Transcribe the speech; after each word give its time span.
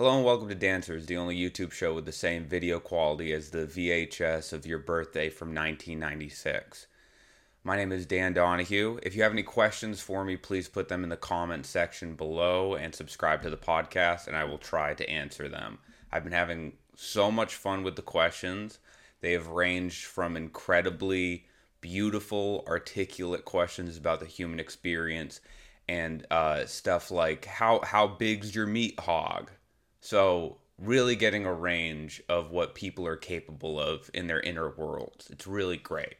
Hello 0.00 0.16
and 0.16 0.24
welcome 0.24 0.48
to 0.48 0.54
Dancers, 0.54 1.04
the 1.04 1.18
only 1.18 1.36
YouTube 1.36 1.72
show 1.72 1.92
with 1.92 2.06
the 2.06 2.10
same 2.10 2.46
video 2.46 2.80
quality 2.80 3.34
as 3.34 3.50
the 3.50 3.66
VHS 3.66 4.50
of 4.54 4.64
your 4.64 4.78
birthday 4.78 5.28
from 5.28 5.48
1996. 5.48 6.86
My 7.64 7.76
name 7.76 7.92
is 7.92 8.06
Dan 8.06 8.32
Donahue. 8.32 8.98
If 9.02 9.14
you 9.14 9.22
have 9.22 9.32
any 9.32 9.42
questions 9.42 10.00
for 10.00 10.24
me, 10.24 10.38
please 10.38 10.68
put 10.68 10.88
them 10.88 11.04
in 11.04 11.10
the 11.10 11.18
comment 11.18 11.66
section 11.66 12.14
below 12.14 12.76
and 12.76 12.94
subscribe 12.94 13.42
to 13.42 13.50
the 13.50 13.58
podcast, 13.58 14.26
and 14.26 14.34
I 14.34 14.44
will 14.44 14.56
try 14.56 14.94
to 14.94 15.10
answer 15.10 15.50
them. 15.50 15.76
I've 16.10 16.24
been 16.24 16.32
having 16.32 16.78
so 16.96 17.30
much 17.30 17.54
fun 17.54 17.82
with 17.82 17.96
the 17.96 18.00
questions. 18.00 18.78
They 19.20 19.32
have 19.32 19.48
ranged 19.48 20.06
from 20.06 20.34
incredibly 20.34 21.44
beautiful, 21.82 22.64
articulate 22.66 23.44
questions 23.44 23.98
about 23.98 24.20
the 24.20 24.24
human 24.24 24.60
experience 24.60 25.42
and 25.86 26.26
uh, 26.30 26.64
stuff 26.64 27.10
like 27.10 27.44
how 27.44 27.80
how 27.84 28.06
big's 28.06 28.54
your 28.54 28.66
meat 28.66 28.98
hog? 28.98 29.50
So 30.00 30.58
really 30.78 31.14
getting 31.16 31.44
a 31.44 31.52
range 31.52 32.22
of 32.28 32.50
what 32.50 32.74
people 32.74 33.06
are 33.06 33.16
capable 33.16 33.78
of 33.78 34.10
in 34.14 34.26
their 34.26 34.40
inner 34.40 34.70
worlds. 34.70 35.28
It's 35.30 35.46
really 35.46 35.76
great. 35.76 36.16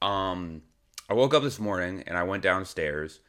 Um, 0.00 0.62
I 1.08 1.14
woke 1.14 1.34
up 1.34 1.42
this 1.42 1.58
morning 1.58 2.04
and 2.06 2.16
I 2.16 2.22
went 2.22 2.42
downstairs 2.42 3.20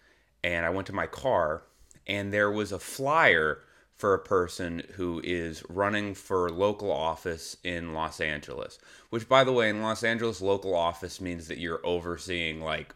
and 0.43 0.65
I 0.65 0.69
went 0.69 0.87
to 0.87 0.93
my 0.93 1.07
car 1.07 1.63
and 2.05 2.31
there 2.31 2.51
was 2.51 2.71
a 2.71 2.79
flyer 2.79 3.59
for 3.95 4.13
a 4.13 4.19
person 4.19 4.83
who 4.95 5.21
is 5.23 5.63
running 5.69 6.13
for 6.13 6.49
local 6.49 6.91
office 6.91 7.55
in 7.63 7.93
Los 7.93 8.19
Angeles. 8.19 8.79
Which, 9.09 9.29
by 9.29 9.43
the 9.43 9.53
way, 9.53 9.69
in 9.69 9.81
Los 9.81 10.03
Angeles, 10.03 10.41
local 10.41 10.75
office 10.75 11.21
means 11.21 11.47
that 11.47 11.59
you're 11.59 11.85
overseeing 11.85 12.59
like 12.59 12.93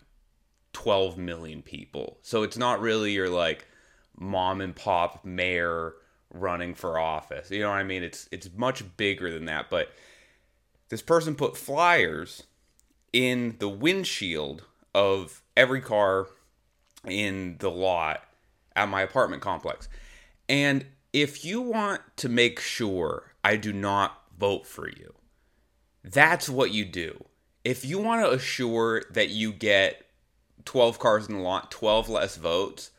12 0.74 1.18
million 1.18 1.62
people. 1.62 2.18
So 2.24 2.44
it's 2.44 2.58
not 2.58 2.82
really 2.82 3.14
your 3.14 3.30
like 3.30 3.68
mom 4.18 4.60
and 4.60 4.76
pop 4.76 5.24
mayor 5.24 5.94
running 6.34 6.74
for 6.74 7.00
office. 7.00 7.52
You 7.52 7.62
know 7.62 7.70
what 7.70 7.78
I 7.78 7.84
mean? 7.84 8.04
It's 8.04 8.28
it's 8.32 8.50
much 8.56 8.84
bigger 8.98 9.32
than 9.32 9.46
that, 9.46 9.70
but 9.70 9.92
this 10.90 11.02
person 11.02 11.36
put 11.36 11.58
flyers 11.58 12.44
in 13.14 13.56
the 13.60 13.70
windshield 13.70 14.64
of 14.94 15.42
every 15.56 15.82
car 15.82 16.28
in 17.06 17.58
the 17.60 17.72
lot 17.72 18.24
at 18.76 18.90
my 18.90 19.02
apartment 19.02 19.42
complex. 19.42 19.90
And 20.48 20.86
if 21.14 21.44
you 21.44 21.62
want 21.62 22.02
to 22.18 22.30
make 22.30 22.60
sure 22.60 23.34
I 23.44 23.56
do 23.56 23.74
not 23.74 24.22
vote 24.38 24.66
for 24.66 24.88
you, 24.88 25.14
that's 26.04 26.50
what 26.50 26.72
you 26.72 26.86
do. 26.86 27.26
If 27.64 27.84
you 27.84 28.00
want 28.00 28.24
to 28.24 28.32
assure 28.32 29.04
that 29.12 29.30
you 29.30 29.52
get 29.52 30.06
12 30.66 31.00
cars 31.00 31.28
in 31.28 31.36
the 31.36 31.42
lot, 31.42 31.72
12 31.72 32.08
less 32.08 32.38
votes, 32.38 32.92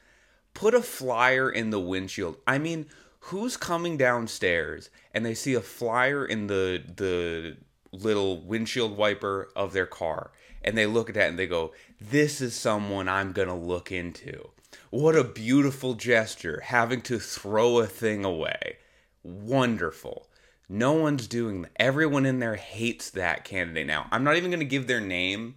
put 0.52 0.74
a 0.74 0.82
flyer 0.82 1.48
in 1.50 1.70
the 1.70 1.80
windshield. 1.80 2.36
I 2.46 2.58
mean, 2.58 2.86
who's 3.28 3.56
coming 3.56 3.96
downstairs 3.96 4.90
and 5.12 5.24
they 5.24 5.34
see 5.34 5.54
a 5.54 5.60
flyer 5.60 6.24
in 6.24 6.46
the 6.46 6.82
the 6.96 7.56
little 7.92 8.40
windshield 8.42 8.96
wiper 8.96 9.48
of 9.56 9.72
their 9.72 9.86
car 9.86 10.30
and 10.62 10.76
they 10.76 10.86
look 10.86 11.08
at 11.08 11.14
that 11.14 11.28
and 11.28 11.38
they 11.38 11.46
go, 11.46 11.72
"This 12.00 12.40
is 12.40 12.54
someone 12.54 13.08
I'm 13.08 13.32
going 13.32 13.48
to 13.48 13.54
look 13.54 13.92
into." 13.92 14.50
What 14.90 15.16
a 15.16 15.24
beautiful 15.24 15.94
gesture 15.94 16.60
having 16.64 17.00
to 17.02 17.18
throw 17.18 17.78
a 17.78 17.86
thing 17.86 18.24
away. 18.24 18.78
Wonderful. 19.22 20.28
No 20.68 20.92
one's 20.92 21.26
doing 21.26 21.62
that. 21.62 21.72
Everyone 21.76 22.26
in 22.26 22.40
there 22.40 22.56
hates 22.56 23.10
that 23.10 23.44
candidate 23.44 23.86
now. 23.86 24.06
I'm 24.10 24.24
not 24.24 24.36
even 24.36 24.50
going 24.50 24.60
to 24.60 24.66
give 24.66 24.86
their 24.86 25.00
name 25.00 25.56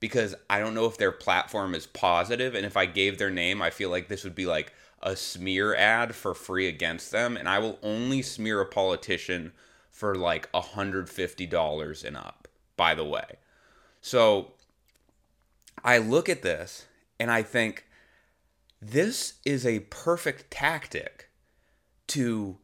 because 0.00 0.34
I 0.48 0.58
don't 0.58 0.74
know 0.74 0.86
if 0.86 0.98
their 0.98 1.12
platform 1.12 1.74
is 1.74 1.86
positive 1.86 2.54
and 2.54 2.66
if 2.66 2.76
I 2.76 2.86
gave 2.86 3.18
their 3.18 3.30
name, 3.30 3.62
I 3.62 3.70
feel 3.70 3.90
like 3.90 4.08
this 4.08 4.24
would 4.24 4.34
be 4.34 4.46
like 4.46 4.72
a 5.02 5.16
smear 5.16 5.74
ad 5.74 6.14
for 6.14 6.34
free 6.34 6.68
against 6.68 7.10
them 7.10 7.36
and 7.36 7.48
I 7.48 7.58
will 7.58 7.78
only 7.82 8.22
smear 8.22 8.60
a 8.60 8.66
politician 8.66 9.52
for 9.90 10.14
like 10.14 10.50
$150 10.52 12.04
and 12.04 12.16
up, 12.16 12.48
by 12.76 12.94
the 12.94 13.04
way. 13.04 13.36
So 14.00 14.52
I 15.84 15.98
look 15.98 16.28
at 16.28 16.42
this 16.42 16.86
and 17.18 17.30
I 17.30 17.42
think 17.42 17.86
this 18.80 19.34
is 19.44 19.66
a 19.66 19.80
perfect 19.80 20.50
tactic 20.50 21.28
to 22.08 22.58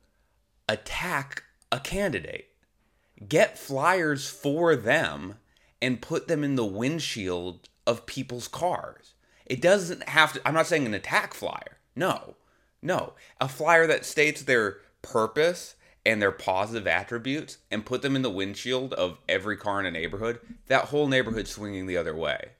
attack 0.68 1.44
a 1.70 1.78
candidate. 1.78 2.48
Get 3.28 3.58
flyers 3.58 4.28
for 4.28 4.76
them 4.76 5.34
and 5.80 6.02
put 6.02 6.28
them 6.28 6.42
in 6.42 6.56
the 6.56 6.64
windshield 6.64 7.68
of 7.86 8.06
people's 8.06 8.48
cars. 8.48 9.14
It 9.44 9.60
doesn't 9.60 10.08
have 10.08 10.32
to, 10.32 10.48
I'm 10.48 10.54
not 10.54 10.66
saying 10.66 10.86
an 10.86 10.94
attack 10.94 11.34
flyer. 11.34 11.75
No, 11.96 12.36
no. 12.82 13.14
A 13.40 13.48
flyer 13.48 13.86
that 13.86 14.04
states 14.04 14.42
their 14.42 14.78
purpose 15.02 15.74
and 16.04 16.22
their 16.22 16.32
positive 16.32 16.86
attributes 16.86 17.58
and 17.70 17.84
put 17.84 18.02
them 18.02 18.14
in 18.14 18.22
the 18.22 18.30
windshield 18.30 18.94
of 18.94 19.18
every 19.28 19.56
car 19.56 19.80
in 19.80 19.86
a 19.86 19.90
neighborhood, 19.90 20.38
that 20.68 20.86
whole 20.86 21.08
neighborhood 21.08 21.48
swinging 21.48 21.86
the 21.86 21.96
other 21.96 22.14
way. 22.14 22.50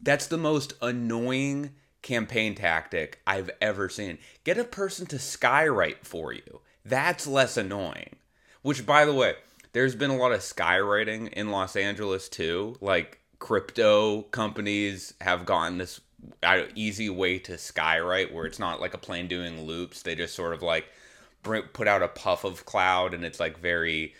That's 0.00 0.26
the 0.26 0.38
most 0.38 0.74
annoying 0.80 1.72
campaign 2.02 2.54
tactic 2.54 3.20
I've 3.26 3.50
ever 3.60 3.88
seen. 3.88 4.18
Get 4.44 4.58
a 4.58 4.64
person 4.64 5.06
to 5.06 5.16
skywrite 5.16 6.04
for 6.04 6.32
you. 6.32 6.60
That's 6.84 7.26
less 7.26 7.56
annoying. 7.56 8.16
Which, 8.62 8.86
by 8.86 9.04
the 9.04 9.14
way, 9.14 9.34
there's 9.72 9.96
been 9.96 10.10
a 10.10 10.16
lot 10.16 10.32
of 10.32 10.40
skywriting 10.40 11.32
in 11.32 11.50
Los 11.50 11.74
Angeles 11.74 12.28
too. 12.28 12.76
Like 12.80 13.20
crypto 13.38 14.22
companies 14.22 15.14
have 15.20 15.44
gotten 15.44 15.78
this 15.78 16.00
easy 16.74 17.10
way 17.10 17.38
to 17.40 17.52
skywrite 17.52 18.32
where 18.32 18.46
it's 18.46 18.58
not 18.58 18.80
like 18.80 18.94
a 18.94 18.98
plane 18.98 19.28
doing 19.28 19.66
loops. 19.66 20.02
They 20.02 20.14
just 20.14 20.34
sort 20.34 20.54
of 20.54 20.62
like 20.62 20.86
put 21.42 21.86
out 21.86 22.02
a 22.02 22.08
puff 22.08 22.44
of 22.44 22.66
cloud 22.66 23.14
and 23.14 23.24
it's 23.24 23.38
like 23.38 23.58
very 23.58 24.14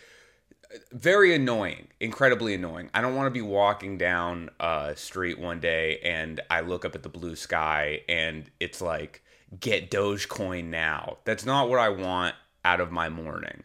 very 0.91 1.33
annoying 1.33 1.87
incredibly 1.99 2.53
annoying. 2.53 2.89
I 2.93 3.01
don't 3.01 3.15
want 3.15 3.27
to 3.27 3.31
be 3.31 3.41
walking 3.41 3.97
down 3.97 4.49
a 4.59 4.93
street 4.95 5.39
one 5.39 5.59
day 5.59 5.99
and 5.99 6.41
i 6.49 6.61
look 6.61 6.85
up 6.85 6.95
at 6.95 7.03
the 7.03 7.09
blue 7.09 7.35
sky 7.35 8.01
and 8.09 8.49
it's 8.59 8.81
like 8.81 9.23
get 9.59 9.89
dogecoin 9.89 10.65
now. 10.65 11.17
That's 11.25 11.45
not 11.45 11.69
what 11.69 11.79
i 11.79 11.89
want 11.89 12.35
out 12.65 12.81
of 12.81 12.91
my 12.91 13.09
morning. 13.09 13.63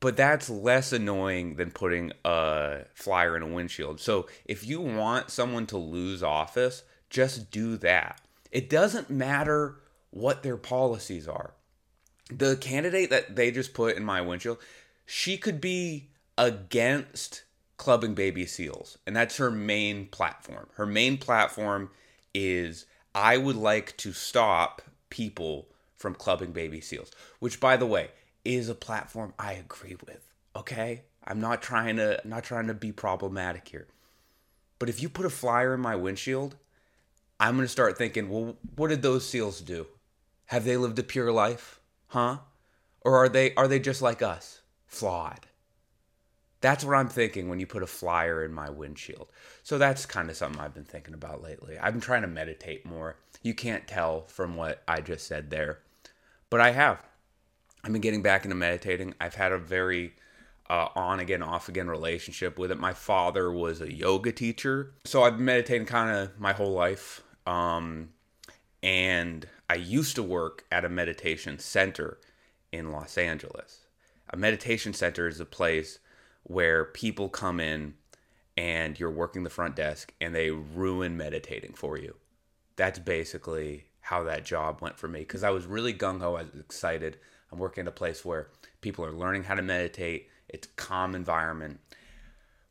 But 0.00 0.16
that's 0.16 0.48
less 0.48 0.92
annoying 0.92 1.56
than 1.56 1.72
putting 1.72 2.12
a 2.24 2.84
flyer 2.94 3.36
in 3.36 3.42
a 3.42 3.48
windshield. 3.48 4.00
So 4.00 4.28
if 4.44 4.64
you 4.66 4.80
want 4.80 5.30
someone 5.30 5.66
to 5.68 5.78
lose 5.78 6.22
office 6.22 6.84
just 7.10 7.50
do 7.50 7.76
that 7.76 8.20
it 8.50 8.68
doesn't 8.70 9.10
matter 9.10 9.76
what 10.10 10.42
their 10.42 10.56
policies 10.56 11.28
are 11.28 11.54
the 12.30 12.56
candidate 12.56 13.10
that 13.10 13.36
they 13.36 13.50
just 13.50 13.74
put 13.74 13.96
in 13.96 14.04
my 14.04 14.20
windshield, 14.20 14.58
she 15.06 15.36
could 15.36 15.60
be 15.60 16.10
against 16.36 17.44
clubbing 17.76 18.14
baby 18.14 18.46
seals. 18.46 18.98
And 19.06 19.16
that's 19.16 19.36
her 19.38 19.50
main 19.50 20.06
platform. 20.06 20.68
Her 20.74 20.86
main 20.86 21.16
platform 21.16 21.90
is 22.34 22.86
I 23.14 23.36
would 23.36 23.56
like 23.56 23.96
to 23.98 24.12
stop 24.12 24.82
people 25.10 25.68
from 25.96 26.14
clubbing 26.14 26.52
baby 26.52 26.80
seals, 26.80 27.10
which 27.38 27.60
by 27.60 27.76
the 27.76 27.86
way, 27.86 28.10
is 28.44 28.68
a 28.68 28.74
platform 28.74 29.34
I 29.38 29.54
agree 29.54 29.96
with. 30.06 30.32
Okay? 30.54 31.02
I'm 31.24 31.40
not 31.40 31.60
trying 31.62 31.96
to 31.96 32.22
I'm 32.22 32.30
not 32.30 32.44
trying 32.44 32.68
to 32.68 32.74
be 32.74 32.92
problematic 32.92 33.68
here. 33.68 33.86
But 34.78 34.88
if 34.88 35.02
you 35.02 35.08
put 35.08 35.26
a 35.26 35.30
flyer 35.30 35.74
in 35.74 35.80
my 35.80 35.96
windshield, 35.96 36.56
I'm 37.40 37.54
going 37.54 37.64
to 37.64 37.72
start 37.72 37.96
thinking, 37.96 38.28
well, 38.28 38.56
what 38.76 38.88
did 38.88 39.02
those 39.02 39.28
seals 39.28 39.60
do? 39.60 39.86
Have 40.46 40.64
they 40.64 40.76
lived 40.76 40.98
a 40.98 41.02
pure 41.02 41.30
life? 41.30 41.80
Huh? 42.08 42.38
Or 43.02 43.16
are 43.16 43.28
they 43.28 43.54
are 43.54 43.68
they 43.68 43.78
just 43.78 44.02
like 44.02 44.22
us? 44.22 44.62
Flawed. 44.86 45.46
That's 46.60 46.84
what 46.84 46.96
I'm 46.96 47.08
thinking 47.08 47.48
when 47.48 47.60
you 47.60 47.66
put 47.66 47.84
a 47.84 47.86
flyer 47.86 48.44
in 48.44 48.52
my 48.52 48.68
windshield. 48.68 49.28
So 49.62 49.78
that's 49.78 50.06
kind 50.06 50.28
of 50.28 50.36
something 50.36 50.60
I've 50.60 50.74
been 50.74 50.84
thinking 50.84 51.14
about 51.14 51.42
lately. 51.42 51.78
I've 51.78 51.92
been 51.92 52.00
trying 52.00 52.22
to 52.22 52.28
meditate 52.28 52.84
more. 52.84 53.16
You 53.42 53.54
can't 53.54 53.86
tell 53.86 54.26
from 54.26 54.56
what 54.56 54.82
I 54.88 55.00
just 55.00 55.26
said 55.26 55.50
there, 55.50 55.80
but 56.50 56.60
I 56.60 56.72
have. 56.72 57.02
I've 57.84 57.92
been 57.92 58.00
getting 58.00 58.22
back 58.22 58.44
into 58.44 58.56
meditating. 58.56 59.14
I've 59.20 59.36
had 59.36 59.52
a 59.52 59.58
very 59.58 60.14
uh, 60.68 60.88
on 60.96 61.20
again, 61.20 61.42
off 61.42 61.68
again 61.68 61.88
relationship 61.88 62.58
with 62.58 62.70
it. 62.70 62.78
My 62.78 62.92
father 62.92 63.52
was 63.52 63.80
a 63.80 63.92
yoga 63.92 64.32
teacher, 64.32 64.94
so 65.04 65.22
I've 65.22 65.36
been 65.36 65.44
meditating 65.44 65.86
kind 65.86 66.14
of 66.16 66.38
my 66.40 66.52
whole 66.52 66.72
life. 66.72 67.22
Um, 67.48 68.10
and 68.82 69.48
I 69.70 69.76
used 69.76 70.16
to 70.16 70.22
work 70.22 70.64
at 70.70 70.84
a 70.84 70.88
meditation 70.90 71.58
center 71.58 72.18
in 72.70 72.92
Los 72.92 73.16
Angeles. 73.16 73.86
A 74.30 74.36
meditation 74.36 74.92
center 74.92 75.26
is 75.26 75.40
a 75.40 75.46
place 75.46 75.98
where 76.42 76.84
people 76.84 77.30
come 77.30 77.58
in 77.58 77.94
and 78.56 79.00
you're 79.00 79.10
working 79.10 79.44
the 79.44 79.50
front 79.50 79.76
desk 79.76 80.12
and 80.20 80.34
they 80.34 80.50
ruin 80.50 81.16
meditating 81.16 81.72
for 81.72 81.96
you. 81.96 82.16
That's 82.76 82.98
basically 82.98 83.86
how 84.02 84.24
that 84.24 84.44
job 84.44 84.82
went 84.82 84.98
for 84.98 85.08
me 85.08 85.20
because 85.20 85.42
I 85.42 85.50
was 85.50 85.64
really 85.66 85.94
gung 85.94 86.20
ho. 86.20 86.34
I 86.34 86.42
was 86.42 86.60
excited. 86.60 87.16
I'm 87.50 87.58
working 87.58 87.82
at 87.82 87.88
a 87.88 87.92
place 87.92 88.26
where 88.26 88.48
people 88.82 89.06
are 89.06 89.12
learning 89.12 89.44
how 89.44 89.54
to 89.54 89.62
meditate. 89.62 90.28
It's 90.48 90.66
a 90.66 90.70
calm 90.72 91.14
environment. 91.14 91.80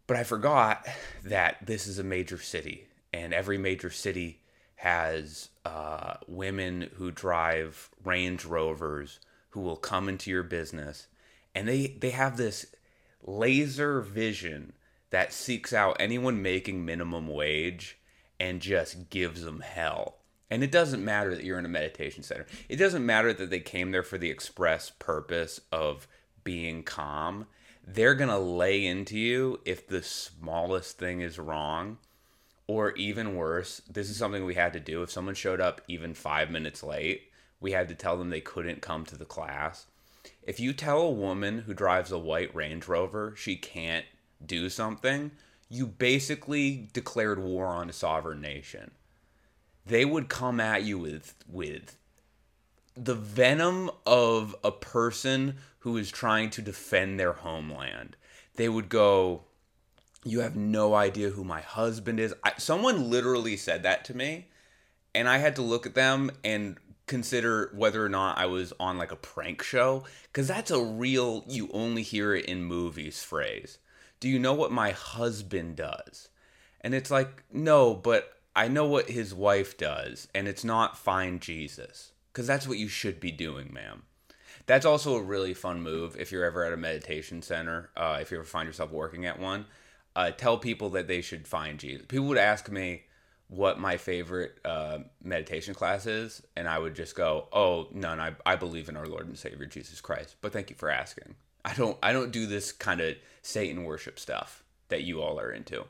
But 0.06 0.18
I 0.18 0.24
forgot 0.24 0.86
that 1.24 1.66
this 1.66 1.88
is 1.88 1.98
a 1.98 2.04
major 2.04 2.38
city 2.38 2.86
and 3.12 3.34
every 3.34 3.58
major 3.58 3.90
city 3.90 4.42
has 4.78 5.50
uh, 5.66 6.16
women 6.28 6.90
who 6.96 7.12
drive 7.12 7.90
Range 8.04 8.44
Rovers 8.46 9.20
who 9.50 9.62
will 9.62 9.76
come 9.76 10.08
into 10.08 10.30
your 10.30 10.44
business 10.44 11.08
and 11.54 11.68
they 11.68 11.88
they 11.88 12.12
have 12.12 12.38
this 12.38 12.68
laser 13.24 14.02
vision 14.02 14.74
that 15.10 15.34
seeks 15.34 15.74
out 15.74 15.98
anyone 16.00 16.42
making 16.42 16.86
minimum 16.86 17.28
wage 17.28 17.98
and 18.40 18.62
just 18.62 19.10
gives 19.10 19.44
them 19.44 19.62
hell. 19.62 20.18
And 20.50 20.64
it 20.64 20.72
doesn't 20.72 21.04
matter 21.04 21.36
that 21.36 21.44
you're 21.44 21.60
in 21.60 21.66
a 21.66 21.70
meditation 21.70 22.24
center. 22.24 22.46
It 22.70 22.78
doesn't 22.78 23.06
matter 23.06 23.34
that 23.34 23.50
they 23.50 23.60
came 23.60 23.92
there 23.92 24.04
for 24.04 24.18
the 24.18 24.30
express 24.30 24.92
purpose 24.92 25.60
of 25.72 26.08
being 26.44 26.84
calm. 26.84 27.48
They're 27.86 28.16
going 28.16 28.30
to 28.30 28.38
lay 28.38 28.86
into 28.86 29.18
you 29.18 29.60
if 29.66 29.88
the 29.88 30.04
smallest 30.04 30.98
thing 30.98 31.22
is 31.22 31.40
wrong. 31.40 31.98
Or 32.68 32.92
even 32.92 33.36
worse, 33.36 33.82
this 33.90 34.10
is 34.10 34.18
something 34.18 34.44
we 34.44 34.56
had 34.56 34.74
to 34.74 34.80
do. 34.80 35.02
If 35.02 35.12
someone 35.12 35.36
showed 35.36 35.62
up 35.62 35.82
even 35.88 36.14
five 36.14 36.52
minutes 36.52 36.84
late, 36.84 37.32
we 37.60 37.72
had 37.72 37.88
to 37.88 37.96
tell 37.96 38.18
them 38.18 38.30
they 38.30 38.42
couldn't 38.42 38.82
come 38.82 39.06
to 39.06 39.18
the 39.18 39.26
class. 39.26 39.86
If 40.44 40.60
you 40.60 40.74
tell 40.74 41.02
a 41.02 41.12
woman 41.12 41.60
who 41.60 41.74
drives 41.74 42.12
a 42.12 42.18
white 42.18 42.54
Range 42.54 42.86
Rover 42.88 43.34
she 43.36 43.56
can't 43.56 44.06
do 44.46 44.70
something, 44.70 45.32
you 45.70 45.88
basically 45.88 46.90
declared 46.94 47.40
war 47.40 47.68
on 47.68 47.90
a 47.90 47.94
sovereign 47.94 48.42
nation. 48.42 48.92
They 49.86 50.06
would 50.06 50.28
come 50.30 50.60
at 50.60 50.84
you 50.84 51.00
with 51.00 51.36
with 51.48 51.98
the 52.96 53.16
venom 53.16 53.92
of 54.06 54.56
a 54.64 54.72
person 54.72 55.58
who 55.80 55.98
is 55.98 56.10
trying 56.10 56.50
to 56.50 56.62
defend 56.62 57.20
their 57.20 57.34
homeland. 57.34 58.16
They 58.56 58.68
would 58.68 58.90
go, 58.90 59.44
"You 60.28 60.42
have 60.42 60.56
no 60.56 60.94
idea 60.94 61.30
who 61.30 61.44
my 61.44 61.62
husband 61.62 62.20
is." 62.20 62.34
I, 62.44 62.54
someone 62.58 63.10
literally 63.10 63.58
said 63.58 63.84
that 63.84 64.06
to 64.06 64.16
me, 64.16 64.48
and 65.16 65.28
I 65.28 65.38
had 65.38 65.56
to 65.56 65.62
look 65.62 65.86
at 65.86 65.96
them 65.96 66.32
and 66.44 66.78
consider 67.08 67.72
whether 67.74 68.06
or 68.06 68.10
not 68.10 68.38
I 68.38 68.46
was 68.46 68.74
on 68.80 68.98
like 68.98 69.12
a 69.12 69.16
prank 69.16 69.64
show 69.64 70.04
because 70.24 70.48
that's 70.48 70.72
a 70.72 70.84
real 70.84 71.46
you 71.48 71.70
only 71.74 72.04
hear 72.04 72.36
it 72.36 72.46
in 72.46 72.64
movies 72.64 73.24
phrase. 73.24 73.80
Do 74.20 74.28
you 74.28 74.40
know 74.40 74.54
what 74.54 74.72
my 74.72 74.92
husband 74.92 75.78
does? 75.78 76.30
And 76.82 76.94
it's 76.94 77.12
like, 77.12 77.44
no, 77.52 77.94
but 77.94 78.34
I 78.56 78.68
know 78.68 78.86
what 78.86 79.10
his 79.10 79.34
wife 79.34 79.78
does, 79.78 80.28
and 80.34 80.48
it's 80.48 80.64
not 80.64 80.98
find 80.98 81.42
Jesus 81.42 82.12
because 82.34 82.48
that's 82.48 82.68
what 82.68 82.78
you 82.78 82.88
should 82.88 83.20
be 83.20 83.32
doing, 83.32 83.72
ma'am. 83.74 84.04
That's 84.66 84.86
also 84.86 85.16
a 85.16 85.24
really 85.24 85.54
fun 85.54 85.82
move 85.82 86.18
if 86.20 86.32
you're 86.32 86.44
ever 86.44 86.64
at 86.66 86.74
a 86.74 86.78
meditation 86.78 87.42
center, 87.42 87.90
uh, 87.96 88.18
if 88.22 88.32
you 88.32 88.38
ever 88.38 88.46
find 88.46 88.68
yourself 88.68 88.92
working 88.92 89.26
at 89.26 89.40
one. 89.40 89.66
Uh, 90.18 90.32
tell 90.32 90.58
people 90.58 90.90
that 90.90 91.08
they 91.08 91.22
should 91.22 91.48
find 91.48 91.80
Jesus. 91.80 92.06
People 92.08 92.26
would 92.26 92.38
ask 92.38 92.70
me, 92.70 93.04
what 93.50 93.80
my 93.80 93.98
favorite 93.98 94.60
uh, 94.66 95.00
meditation 95.24 95.74
class 95.74 96.06
is, 96.06 96.42
and 96.56 96.68
I 96.68 96.78
would 96.78 96.96
just 96.96 97.16
go, 97.16 97.48
"Oh, 97.54 97.88
none. 97.94 98.20
I, 98.20 98.34
I 98.46 98.56
believe 98.56 98.90
in 98.90 98.98
our 98.98 99.08
Lord 99.08 99.28
and 99.28 99.38
Savior 99.38 99.66
Jesus 99.66 100.02
Christ." 100.02 100.36
But 100.42 100.54
thank 100.54 100.70
you 100.70 100.76
for 100.76 100.90
asking. 100.90 101.36
I 101.64 101.74
don't 101.74 101.98
I 102.04 102.14
don't 102.14 102.32
do 102.32 102.46
this 102.46 102.72
kind 102.72 103.02
of 103.02 103.16
Satan 103.42 103.84
worship 103.84 104.20
stuff 104.20 104.64
that 104.90 105.04
you 105.04 105.22
all 105.22 105.40
are 105.40 105.52
into. 105.52 105.86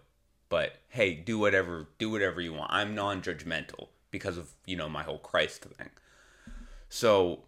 But 0.49 0.73
hey, 0.89 1.13
do 1.13 1.39
whatever 1.39 1.87
do 1.97 2.09
whatever 2.09 2.41
you 2.41 2.53
want. 2.53 2.71
I'm 2.71 2.93
non-judgmental 2.95 3.87
because 4.11 4.37
of 4.37 4.51
you 4.65 4.75
know 4.75 4.89
my 4.89 5.03
whole 5.03 5.19
Christ 5.19 5.63
thing. 5.63 5.89
So 6.89 7.41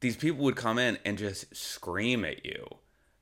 these 0.00 0.16
people 0.16 0.44
would 0.44 0.56
come 0.56 0.78
in 0.78 0.98
and 1.04 1.18
just 1.18 1.54
scream 1.54 2.24
at 2.24 2.44
you 2.44 2.66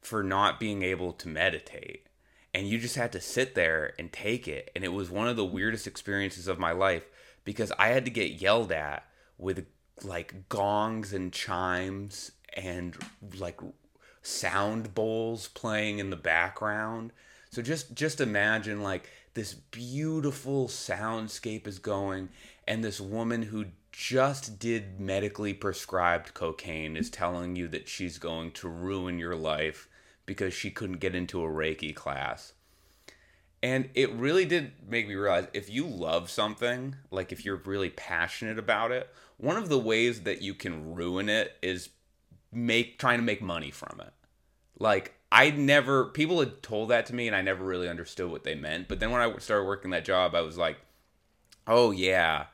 for 0.01 0.23
not 0.23 0.61
being 0.61 0.83
able 0.83 1.13
to 1.13 1.29
meditate 1.29 2.07
and 2.53 2.67
you 2.67 2.79
just 2.79 2.97
had 2.97 3.13
to 3.13 3.21
sit 3.21 3.55
there 3.55 3.95
and 3.99 4.13
take 4.13 4.49
it. 4.49 4.71
And 4.75 4.85
it 4.85 4.93
was 4.93 5.11
one 5.11 5.29
of 5.29 5.37
the 5.37 5.45
weirdest 5.45 5.87
experiences 5.87 6.49
of 6.49 6.59
my 6.59 6.73
life 6.73 7.05
because 7.45 7.73
i 7.79 7.89
had 7.89 8.05
to 8.05 8.11
get 8.11 8.41
yelled 8.41 8.71
at 8.71 9.05
with 9.39 9.67
like 10.05 10.49
gongs 10.49 11.13
and 11.13 11.33
chimes 11.33 12.33
and 12.55 12.97
like 13.39 13.61
sound 14.23 14.95
bowls 14.95 15.49
playing 15.49 15.99
in 15.99 16.11
the 16.11 16.17
background. 16.17 17.13
So 17.51 17.63
just 17.63 17.95
just 17.95 18.21
imagine 18.21 18.83
like 18.83 19.09
this 19.35 19.55
beautiful 19.55 20.69
soundscape 20.69 21.67
is 21.67 21.79
going 21.79 22.29
and 22.67 22.83
this 22.83 23.01
woman 23.01 23.43
who 23.43 23.67
just 23.93 24.59
did 24.59 25.01
medically 25.01 25.53
prescribed 25.53 26.33
cocaine 26.35 26.97
is 26.97 27.11
telling 27.11 27.57
you 27.57 27.69
that 27.69 27.89
she's 27.89 28.19
going 28.19 28.53
to 28.53 28.69
ruin 28.69 29.19
your 29.19 29.35
life 29.35 29.89
because 30.27 30.55
she 30.55 30.71
couldn't 30.71 31.01
get 31.01 31.15
into 31.15 31.43
a 31.45 31.49
Reiki 31.49 31.95
class. 31.95 32.53
And 33.63 33.91
it 33.95 34.11
really 34.13 34.47
did 34.47 34.73
make 34.89 35.07
me 35.07 35.15
realize 35.15 35.49
if 35.53 35.69
you 35.69 35.87
love 35.87 36.31
something, 36.31 36.97
like 37.11 37.31
if 37.31 37.45
you're 37.45 37.57
really 37.57 37.91
passionate 37.91 38.59
about 38.59 38.91
it, 38.91 39.11
one 39.37 39.57
of 39.57 39.69
the 39.69 39.79
ways 39.79 40.23
that 40.23 40.41
you 40.41 40.55
can 40.55 40.95
ruin 40.95 41.29
it 41.29 41.57
is 41.63 41.91
make 42.53 42.99
trying 42.99 43.19
to 43.19 43.25
make 43.25 43.43
money 43.43 43.71
from 43.71 44.01
it. 44.01 44.13
Like 44.79 45.15
I 45.31 45.51
never 45.51 46.07
people 46.07 46.41
had 46.41 46.63
told 46.63 46.89
that 46.89 47.07
to 47.07 47.15
me 47.15 47.27
and 47.27 47.37
I 47.37 47.43
never 47.43 47.65
really 47.65 47.89
understood 47.89 48.31
what 48.31 48.45
they 48.45 48.55
meant. 48.55 48.89
But 48.89 48.99
then 48.99 49.11
when 49.11 49.21
I 49.21 49.37
started 49.39 49.67
working 49.67 49.91
that 49.91 50.05
job, 50.05 50.35
I 50.35 50.41
was 50.41 50.59
like, 50.59 50.79
"Oh 51.67 51.91
yeah, 51.91 52.47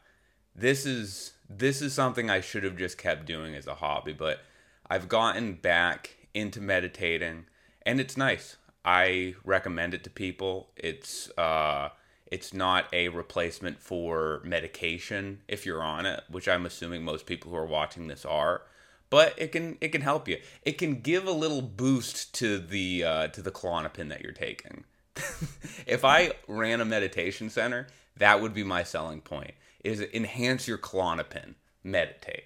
this 0.55 0.85
is 0.85 1.35
this 1.49 1.81
is 1.81 1.95
something 1.95 2.29
I 2.29 2.41
should 2.41 2.65
have 2.65 2.77
just 2.77 2.99
kept 2.99 3.27
doing 3.27 3.55
as 3.55 3.67
a 3.67 3.77
hobby." 3.77 4.13
But 4.13 4.41
I've 4.89 5.09
gotten 5.09 5.55
back 5.55 6.17
into 6.35 6.61
meditating 6.61 7.47
and 7.87 8.01
it's 8.01 8.17
nice. 8.17 8.57
I 8.85 9.37
recommend 9.45 9.95
it 9.95 10.05
to 10.05 10.11
people. 10.11 10.69
It's 10.77 11.31
uh, 11.39 11.91
it's 12.27 12.53
not 12.53 12.87
a 12.93 13.09
replacement 13.09 13.81
for 13.81 14.43
medication 14.45 15.41
if 15.49 15.65
you're 15.65 15.83
on 15.83 16.05
it, 16.05 16.25
which 16.29 16.49
I'm 16.49 16.67
assuming 16.67 17.05
most 17.05 17.25
people 17.25 17.51
who 17.51 17.57
are 17.57 17.67
watching 17.67 18.09
this 18.09 18.25
are. 18.25 18.63
But 19.09 19.35
it 19.39 19.53
can 19.53 19.79
it 19.81 19.89
can 19.89 20.03
help 20.03 20.29
you. 20.29 20.39
It 20.63 20.79
can 20.79 21.01
give 21.01 21.27
a 21.27 21.33
little 21.33 21.63
boost 21.63 22.35
to 22.35 22.59
the 22.59 23.05
uh, 23.05 23.29
to 23.29 23.41
the 23.41 23.53
Klonopin 23.53 24.09
that 24.09 24.21
you're 24.21 24.33
taking. 24.33 24.85
if 25.87 26.05
I 26.05 26.33
ran 26.49 26.81
a 26.81 26.85
meditation 26.85 27.49
center, 27.49 27.87
that 28.17 28.41
would 28.41 28.53
be 28.53 28.65
my 28.65 28.83
selling 28.83 29.21
point. 29.21 29.53
Is 29.85 30.01
enhance 30.01 30.67
your 30.67 30.79
Klonopin, 30.79 31.55
meditate. 31.85 32.45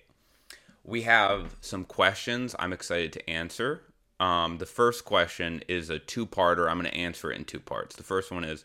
We 0.84 1.02
have 1.02 1.56
some 1.60 1.84
questions 1.84 2.54
I'm 2.58 2.72
excited 2.72 3.12
to 3.14 3.30
answer. 3.30 3.82
Um, 4.20 4.58
the 4.58 4.66
first 4.66 5.04
question 5.04 5.64
is 5.66 5.90
a 5.90 5.98
two 5.98 6.26
parter. 6.26 6.70
I'm 6.70 6.78
going 6.78 6.90
to 6.90 6.96
answer 6.96 7.32
it 7.32 7.38
in 7.38 7.44
two 7.44 7.58
parts. 7.58 7.96
The 7.96 8.02
first 8.02 8.30
one 8.30 8.44
is 8.44 8.64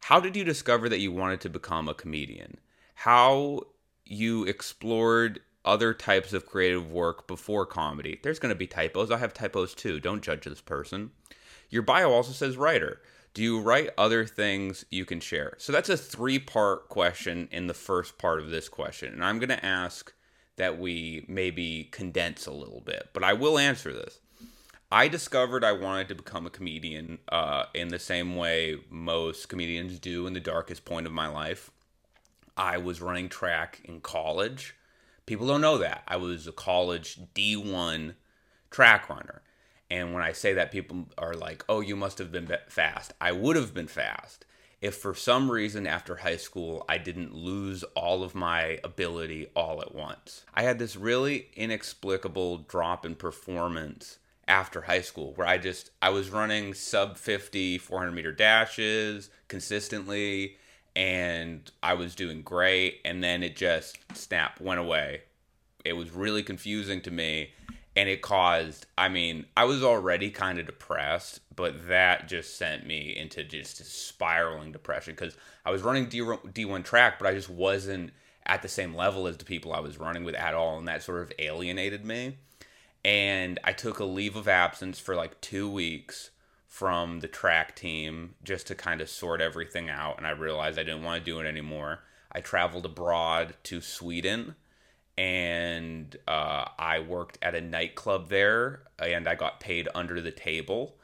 How 0.00 0.20
did 0.20 0.36
you 0.36 0.44
discover 0.44 0.88
that 0.88 1.00
you 1.00 1.10
wanted 1.10 1.40
to 1.40 1.48
become 1.48 1.88
a 1.88 1.94
comedian? 1.94 2.58
How 2.94 3.62
you 4.04 4.44
explored 4.44 5.40
other 5.64 5.92
types 5.92 6.32
of 6.32 6.46
creative 6.46 6.92
work 6.92 7.26
before 7.26 7.66
comedy. 7.66 8.20
There's 8.22 8.38
going 8.38 8.54
to 8.54 8.58
be 8.58 8.68
typos. 8.68 9.10
I 9.10 9.18
have 9.18 9.34
typos 9.34 9.74
too. 9.74 9.98
Don't 9.98 10.22
judge 10.22 10.44
this 10.44 10.60
person. 10.60 11.10
Your 11.70 11.82
bio 11.82 12.12
also 12.12 12.32
says 12.32 12.56
writer. 12.56 13.00
Do 13.34 13.42
you 13.42 13.60
write 13.60 13.90
other 13.98 14.24
things 14.24 14.84
you 14.90 15.04
can 15.04 15.20
share? 15.20 15.54
So 15.58 15.72
that's 15.72 15.88
a 15.88 15.96
three 15.96 16.38
part 16.38 16.88
question 16.88 17.48
in 17.50 17.66
the 17.66 17.74
first 17.74 18.16
part 18.16 18.40
of 18.40 18.50
this 18.50 18.68
question. 18.68 19.12
And 19.12 19.24
I'm 19.24 19.38
going 19.38 19.48
to 19.48 19.66
ask 19.66 20.12
that 20.56 20.78
we 20.78 21.24
maybe 21.28 21.88
condense 21.90 22.46
a 22.46 22.52
little 22.52 22.80
bit, 22.80 23.10
but 23.12 23.24
I 23.24 23.32
will 23.32 23.58
answer 23.58 23.92
this. 23.92 24.20
I 24.90 25.08
discovered 25.08 25.64
I 25.64 25.72
wanted 25.72 26.08
to 26.08 26.14
become 26.14 26.46
a 26.46 26.50
comedian 26.50 27.18
uh, 27.28 27.64
in 27.74 27.88
the 27.88 27.98
same 27.98 28.36
way 28.36 28.76
most 28.88 29.48
comedians 29.48 29.98
do 29.98 30.28
in 30.28 30.32
the 30.32 30.40
darkest 30.40 30.84
point 30.84 31.06
of 31.06 31.12
my 31.12 31.26
life. 31.26 31.72
I 32.56 32.78
was 32.78 33.02
running 33.02 33.28
track 33.28 33.80
in 33.84 34.00
college. 34.00 34.76
People 35.26 35.48
don't 35.48 35.60
know 35.60 35.78
that. 35.78 36.04
I 36.06 36.16
was 36.16 36.46
a 36.46 36.52
college 36.52 37.18
D1 37.34 38.14
track 38.70 39.10
runner. 39.10 39.42
And 39.90 40.14
when 40.14 40.22
I 40.22 40.30
say 40.30 40.52
that, 40.54 40.70
people 40.70 41.06
are 41.18 41.34
like, 41.34 41.64
oh, 41.68 41.80
you 41.80 41.96
must 41.96 42.18
have 42.18 42.30
been 42.30 42.50
fast. 42.68 43.12
I 43.20 43.32
would 43.32 43.56
have 43.56 43.74
been 43.74 43.88
fast 43.88 44.46
if 44.80 44.94
for 44.94 45.14
some 45.14 45.50
reason 45.50 45.86
after 45.86 46.16
high 46.16 46.36
school 46.36 46.84
I 46.88 46.98
didn't 46.98 47.34
lose 47.34 47.82
all 47.94 48.22
of 48.22 48.36
my 48.36 48.78
ability 48.84 49.48
all 49.56 49.82
at 49.82 49.94
once. 49.94 50.44
I 50.54 50.62
had 50.62 50.78
this 50.78 50.94
really 50.94 51.48
inexplicable 51.56 52.58
drop 52.58 53.04
in 53.04 53.16
performance 53.16 54.18
after 54.48 54.82
high 54.82 55.00
school 55.00 55.32
where 55.34 55.46
I 55.46 55.58
just 55.58 55.90
I 56.00 56.10
was 56.10 56.30
running 56.30 56.74
sub 56.74 57.18
50 57.18 57.78
400 57.78 58.12
meter 58.12 58.32
dashes 58.32 59.30
consistently 59.48 60.56
and 60.94 61.70
I 61.82 61.94
was 61.94 62.14
doing 62.14 62.42
great 62.42 63.00
and 63.04 63.22
then 63.22 63.42
it 63.42 63.56
just 63.56 63.98
snap 64.14 64.60
went 64.60 64.80
away. 64.80 65.22
It 65.84 65.94
was 65.94 66.10
really 66.10 66.42
confusing 66.42 67.00
to 67.02 67.10
me 67.10 67.50
and 67.96 68.08
it 68.08 68.22
caused 68.22 68.86
I 68.96 69.08
mean, 69.08 69.46
I 69.56 69.64
was 69.64 69.82
already 69.82 70.30
kind 70.30 70.58
of 70.58 70.66
depressed, 70.66 71.40
but 71.54 71.88
that 71.88 72.28
just 72.28 72.56
sent 72.56 72.86
me 72.86 73.16
into 73.16 73.42
just 73.42 73.84
spiraling 73.84 74.70
depression 74.70 75.16
cuz 75.16 75.36
I 75.64 75.70
was 75.70 75.82
running 75.82 76.08
D- 76.08 76.20
D1 76.20 76.84
track, 76.84 77.18
but 77.18 77.26
I 77.26 77.34
just 77.34 77.50
wasn't 77.50 78.12
at 78.46 78.62
the 78.62 78.68
same 78.68 78.94
level 78.94 79.26
as 79.26 79.36
the 79.38 79.44
people 79.44 79.72
I 79.72 79.80
was 79.80 79.98
running 79.98 80.22
with 80.22 80.36
at 80.36 80.54
all 80.54 80.78
and 80.78 80.86
that 80.86 81.02
sort 81.02 81.22
of 81.22 81.32
alienated 81.40 82.04
me 82.04 82.36
and 83.06 83.60
I 83.62 83.72
took 83.72 84.00
a 84.00 84.04
leave 84.04 84.34
of 84.34 84.48
absence 84.48 84.98
for 84.98 85.14
like 85.14 85.40
two 85.40 85.70
weeks 85.70 86.30
from 86.66 87.20
the 87.20 87.28
track 87.28 87.76
team 87.76 88.34
just 88.42 88.66
to 88.66 88.74
kind 88.74 89.00
of 89.00 89.08
sort 89.08 89.40
everything 89.40 89.88
out. 89.88 90.18
And 90.18 90.26
I 90.26 90.30
realized 90.30 90.76
I 90.76 90.82
didn't 90.82 91.04
want 91.04 91.24
to 91.24 91.30
do 91.30 91.38
it 91.38 91.46
anymore. 91.46 92.00
I 92.32 92.40
traveled 92.40 92.84
abroad 92.84 93.54
to 93.62 93.80
Sweden 93.80 94.56
and 95.16 96.16
uh, 96.26 96.64
I 96.78 96.98
worked 96.98 97.38
at 97.40 97.54
a 97.54 97.60
nightclub 97.60 98.28
there, 98.28 98.82
and 98.98 99.26
I 99.26 99.34
got 99.34 99.60
paid 99.60 99.88
under 99.94 100.20
the 100.20 100.30
table, 100.30 100.96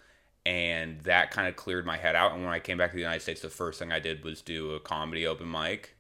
and 0.45 1.01
that 1.03 1.31
kind 1.31 1.49
of 1.49 1.57
cleared 1.57 1.87
my 1.87 1.97
head 1.97 2.15
out. 2.15 2.35
And 2.35 2.45
when 2.45 2.53
I 2.53 2.59
came 2.59 2.77
back 2.77 2.91
to 2.91 2.97
the 2.97 3.01
United 3.01 3.23
States, 3.23 3.41
the 3.41 3.49
first 3.49 3.79
thing 3.79 3.91
I 3.91 4.01
did 4.01 4.23
was 4.23 4.43
do 4.43 4.73
a 4.73 4.81
comedy 4.81 5.27
open 5.27 5.51
mic, 5.51 5.97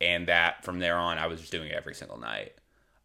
and 0.00 0.26
that 0.28 0.64
from 0.64 0.78
there 0.78 0.96
on, 0.96 1.18
I 1.18 1.26
was 1.26 1.40
just 1.40 1.52
doing 1.52 1.68
it 1.68 1.74
every 1.74 1.94
single 1.94 2.18
night. 2.18 2.54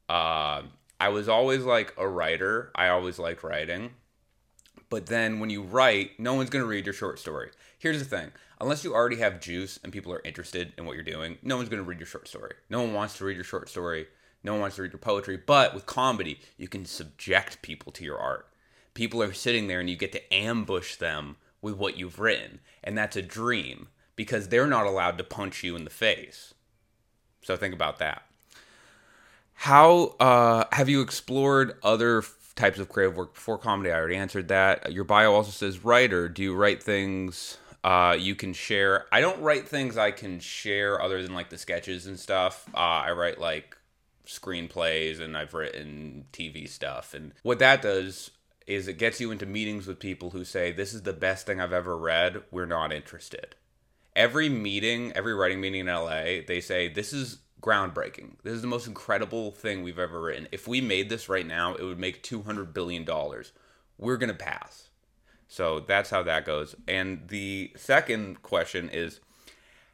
Uh, 0.07 0.62
I 0.99 1.09
was 1.09 1.29
always 1.29 1.63
like 1.63 1.93
a 1.97 2.07
writer. 2.07 2.71
I 2.75 2.89
always 2.89 3.19
liked 3.19 3.43
writing. 3.43 3.91
But 4.89 5.05
then 5.05 5.39
when 5.39 5.49
you 5.49 5.61
write, 5.61 6.19
no 6.19 6.33
one's 6.33 6.49
going 6.49 6.63
to 6.63 6.69
read 6.69 6.85
your 6.85 6.93
short 6.93 7.19
story. 7.19 7.51
Here's 7.77 7.99
the 7.99 8.05
thing 8.05 8.31
unless 8.59 8.83
you 8.83 8.93
already 8.93 9.15
have 9.17 9.39
juice 9.39 9.79
and 9.83 9.93
people 9.93 10.11
are 10.11 10.21
interested 10.25 10.73
in 10.77 10.85
what 10.85 10.95
you're 10.95 11.03
doing, 11.03 11.37
no 11.41 11.55
one's 11.55 11.69
going 11.69 11.81
to 11.81 11.87
read 11.87 11.99
your 11.99 12.07
short 12.07 12.27
story. 12.27 12.53
No 12.69 12.81
one 12.81 12.93
wants 12.93 13.17
to 13.17 13.25
read 13.25 13.35
your 13.35 13.45
short 13.45 13.69
story. 13.69 14.07
No 14.43 14.53
one 14.53 14.61
wants 14.61 14.75
to 14.77 14.81
read 14.81 14.91
your 14.91 14.99
poetry. 14.99 15.37
But 15.37 15.73
with 15.73 15.85
comedy, 15.85 16.39
you 16.57 16.67
can 16.67 16.85
subject 16.85 17.61
people 17.61 17.91
to 17.93 18.03
your 18.03 18.19
art. 18.19 18.47
People 18.93 19.23
are 19.23 19.33
sitting 19.33 19.67
there 19.67 19.79
and 19.79 19.89
you 19.89 19.95
get 19.95 20.11
to 20.11 20.33
ambush 20.33 20.95
them 20.95 21.37
with 21.61 21.75
what 21.75 21.97
you've 21.97 22.19
written. 22.19 22.59
And 22.83 22.97
that's 22.97 23.15
a 23.15 23.21
dream 23.21 23.87
because 24.15 24.47
they're 24.49 24.67
not 24.67 24.85
allowed 24.85 25.17
to 25.17 25.23
punch 25.23 25.63
you 25.63 25.75
in 25.75 25.85
the 25.85 25.89
face. 25.89 26.53
So 27.41 27.55
think 27.55 27.73
about 27.73 27.99
that. 27.99 28.23
How 29.59 30.15
uh, 30.21 30.63
have 30.71 30.87
you 30.87 31.01
explored 31.01 31.75
other 31.83 32.19
f- 32.19 32.53
types 32.55 32.79
of 32.79 32.87
creative 32.87 33.17
work 33.17 33.33
before 33.33 33.57
comedy? 33.57 33.91
I 33.91 33.95
already 33.95 34.15
answered 34.15 34.47
that. 34.47 34.93
Your 34.93 35.03
bio 35.03 35.33
also 35.33 35.51
says 35.51 35.83
writer. 35.83 36.29
Do 36.29 36.41
you 36.41 36.55
write 36.55 36.81
things 36.81 37.57
uh, 37.83 38.15
you 38.17 38.35
can 38.35 38.53
share? 38.53 39.05
I 39.11 39.19
don't 39.19 39.41
write 39.41 39.67
things 39.67 39.97
I 39.97 40.11
can 40.11 40.39
share 40.39 41.01
other 41.01 41.21
than 41.21 41.33
like 41.33 41.49
the 41.49 41.57
sketches 41.57 42.07
and 42.07 42.17
stuff. 42.17 42.69
Uh, 42.73 42.77
I 42.77 43.11
write 43.11 43.37
like 43.37 43.75
screenplays 44.25 45.19
and 45.19 45.35
I've 45.35 45.53
written 45.53 46.27
TV 46.31 46.65
stuff. 46.69 47.13
And 47.13 47.33
what 47.43 47.59
that 47.59 47.81
does 47.81 48.31
is 48.65 48.87
it 48.87 48.97
gets 48.97 49.19
you 49.19 49.29
into 49.29 49.45
meetings 49.45 49.87
with 49.87 49.99
people 49.99 50.29
who 50.29 50.45
say, 50.45 50.71
This 50.71 50.93
is 50.93 51.01
the 51.01 51.11
best 51.11 51.45
thing 51.45 51.59
I've 51.59 51.73
ever 51.73 51.97
read. 51.97 52.43
We're 52.49 52.65
not 52.65 52.93
interested. 52.93 53.55
Every 54.15 54.47
meeting, 54.47 55.11
every 55.17 55.33
writing 55.33 55.59
meeting 55.59 55.81
in 55.81 55.87
LA, 55.87 56.43
they 56.47 56.61
say, 56.61 56.87
This 56.87 57.11
is 57.11 57.39
groundbreaking. 57.61 58.35
This 58.43 58.53
is 58.53 58.61
the 58.61 58.67
most 58.67 58.87
incredible 58.87 59.51
thing 59.51 59.83
we've 59.83 59.99
ever 59.99 60.21
written. 60.21 60.47
If 60.51 60.67
we 60.67 60.81
made 60.81 61.09
this 61.09 61.29
right 61.29 61.45
now, 61.45 61.75
it 61.75 61.83
would 61.83 61.99
make 61.99 62.23
$200 62.23 62.73
billion. 62.73 63.05
We're 63.97 64.17
going 64.17 64.29
to 64.29 64.35
pass. 64.35 64.89
So 65.47 65.79
that's 65.79 66.09
how 66.09 66.23
that 66.23 66.45
goes. 66.45 66.75
And 66.87 67.27
the 67.27 67.71
second 67.75 68.41
question 68.41 68.89
is 68.89 69.19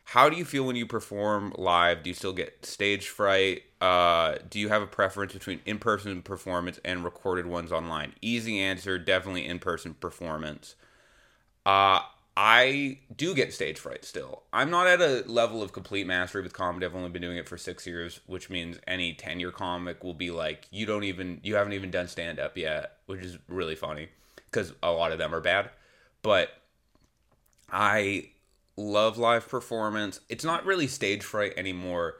how 0.10 0.29
do 0.29 0.38
you 0.38 0.45
feel 0.45 0.65
when 0.65 0.75
you 0.75 0.86
perform 0.86 1.53
live? 1.57 2.03
Do 2.03 2.12
you 2.12 2.13
still 2.13 2.34
get 2.34 2.63
stage 2.65 3.07
fright? 3.07 3.63
Uh, 3.81 4.36
do 4.50 4.60
you 4.60 4.69
have 4.69 4.84
a 4.84 4.88
preference 4.88 5.34
between 5.34 5.62
in 5.65 5.79
person 5.79 6.22
performance 6.22 6.79
and 6.86 7.03
recorded 7.03 7.48
ones 7.48 7.72
online? 7.72 8.13
Easy 8.22 8.60
answer 8.60 9.00
definitely 9.00 9.48
in 9.48 9.57
person 9.57 9.95
performance. 9.95 10.75
Uh, 11.65 12.01
I 12.38 13.00
do 13.15 13.34
get 13.34 13.54
stage 13.54 13.80
fright 13.80 14.04
still. 14.04 14.44
I'm 14.51 14.70
not 14.70 14.88
at 14.88 15.01
a 15.01 15.24
level 15.25 15.63
of 15.63 15.72
complete 15.72 16.06
mastery 16.06 16.42
with 16.42 16.51
comedy. 16.51 16.86
I've 16.86 16.96
only 16.96 17.10
been 17.10 17.22
doing 17.22 17.38
it 17.38 17.48
for 17.48 17.58
six 17.58 17.88
years, 17.88 18.20
which 18.25 18.50
means 18.50 18.77
any 18.86 19.13
10 19.13 19.39
year 19.39 19.51
comic 19.51 20.04
will 20.04 20.13
be 20.13 20.32
like, 20.32 20.68
you 20.70 20.86
don't 20.86 21.06
even, 21.06 21.39
you 21.44 21.56
haven't 21.56 21.74
even 21.74 21.92
done 21.92 22.10
stand 22.10 22.39
up 22.39 22.58
yet, 22.58 22.98
which 23.06 23.22
is 23.22 23.38
really 23.48 23.75
funny 23.75 24.10
because 24.51 24.74
a 24.84 24.92
lot 24.92 25.13
of 25.13 25.18
them 25.18 25.34
are 25.34 25.39
bad. 25.39 25.70
But 26.22 26.50
I 27.72 28.32
love 28.75 29.18
live 29.18 29.48
performance. 29.48 30.20
It's 30.27 30.44
not 30.44 30.65
really 30.65 30.88
stage 30.88 31.24
fright 31.24 31.54
anymore. 31.56 32.15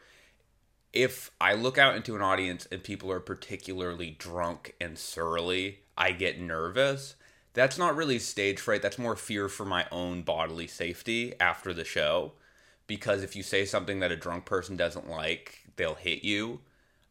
If 0.94 1.32
I 1.42 1.56
look 1.56 1.78
out 1.78 1.98
into 1.98 2.16
an 2.16 2.22
audience 2.22 2.70
and 2.72 2.82
people 2.82 3.12
are 3.12 3.20
particularly 3.20 4.12
drunk 4.12 4.76
and 4.80 4.98
surly, 4.98 5.80
I 5.98 6.14
get 6.14 6.40
nervous 6.40 7.16
that's 7.56 7.78
not 7.78 7.96
really 7.96 8.20
stage 8.20 8.60
fright. 8.60 8.82
That's 8.82 9.00
more 9.00 9.16
fear 9.16 9.50
for 9.50 9.66
my 9.66 9.88
own 9.92 10.22
bodily 10.22 10.68
safety 10.68 11.34
after 11.40 11.74
the 11.74 11.86
show. 11.86 12.34
Because 12.86 13.24
if 13.24 13.36
you 13.36 13.42
say 13.42 13.66
something 13.66 14.02
that 14.02 14.12
a 14.12 14.16
drunk 14.16 14.46
person 14.46 14.76
doesn't 14.76 15.10
like, 15.10 15.64
they'll 15.78 15.96
hit 15.96 16.24
you. 16.24 16.60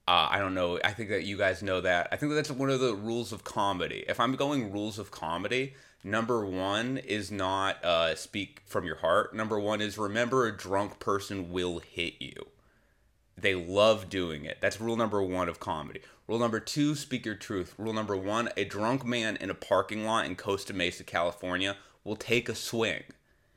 Uh, 0.06 0.28
I 0.30 0.38
don't 0.38 0.54
know. 0.54 0.78
I 0.84 0.92
think 0.92 1.08
that 1.08 1.24
you 1.24 1.38
guys 1.38 1.62
know 1.62 1.80
that. 1.80 2.08
I 2.12 2.16
think 2.16 2.30
that 2.30 2.36
that's 2.36 2.50
one 2.50 2.70
of 2.70 2.78
the 2.78 2.94
rules 2.94 3.32
of 3.32 3.42
comedy. 3.42 4.04
If 4.06 4.20
I'm 4.20 4.36
going 4.36 4.70
rules 4.70 4.98
of 4.98 5.10
comedy, 5.10 5.74
number 6.04 6.44
one 6.44 6.98
is 6.98 7.32
not 7.32 7.82
uh, 7.82 8.14
speak 8.14 8.60
from 8.66 8.84
your 8.84 8.96
heart. 8.96 9.34
Number 9.34 9.58
one 9.58 9.80
is 9.80 9.96
remember 9.96 10.46
a 10.46 10.56
drunk 10.56 11.00
person 11.00 11.50
will 11.50 11.78
hit 11.78 12.14
you. 12.20 12.48
They 13.36 13.54
love 13.54 14.10
doing 14.10 14.44
it. 14.44 14.58
That's 14.60 14.80
rule 14.80 14.96
number 14.96 15.22
one 15.22 15.48
of 15.48 15.58
comedy. 15.58 16.00
Rule 16.26 16.38
number 16.38 16.60
two, 16.60 16.94
speak 16.94 17.26
your 17.26 17.34
truth. 17.34 17.74
Rule 17.76 17.92
number 17.92 18.16
one, 18.16 18.48
a 18.56 18.64
drunk 18.64 19.04
man 19.04 19.36
in 19.36 19.50
a 19.50 19.54
parking 19.54 20.04
lot 20.04 20.24
in 20.24 20.36
Costa 20.36 20.72
Mesa, 20.72 21.04
California 21.04 21.76
will 22.02 22.16
take 22.16 22.48
a 22.48 22.54
swing 22.54 23.02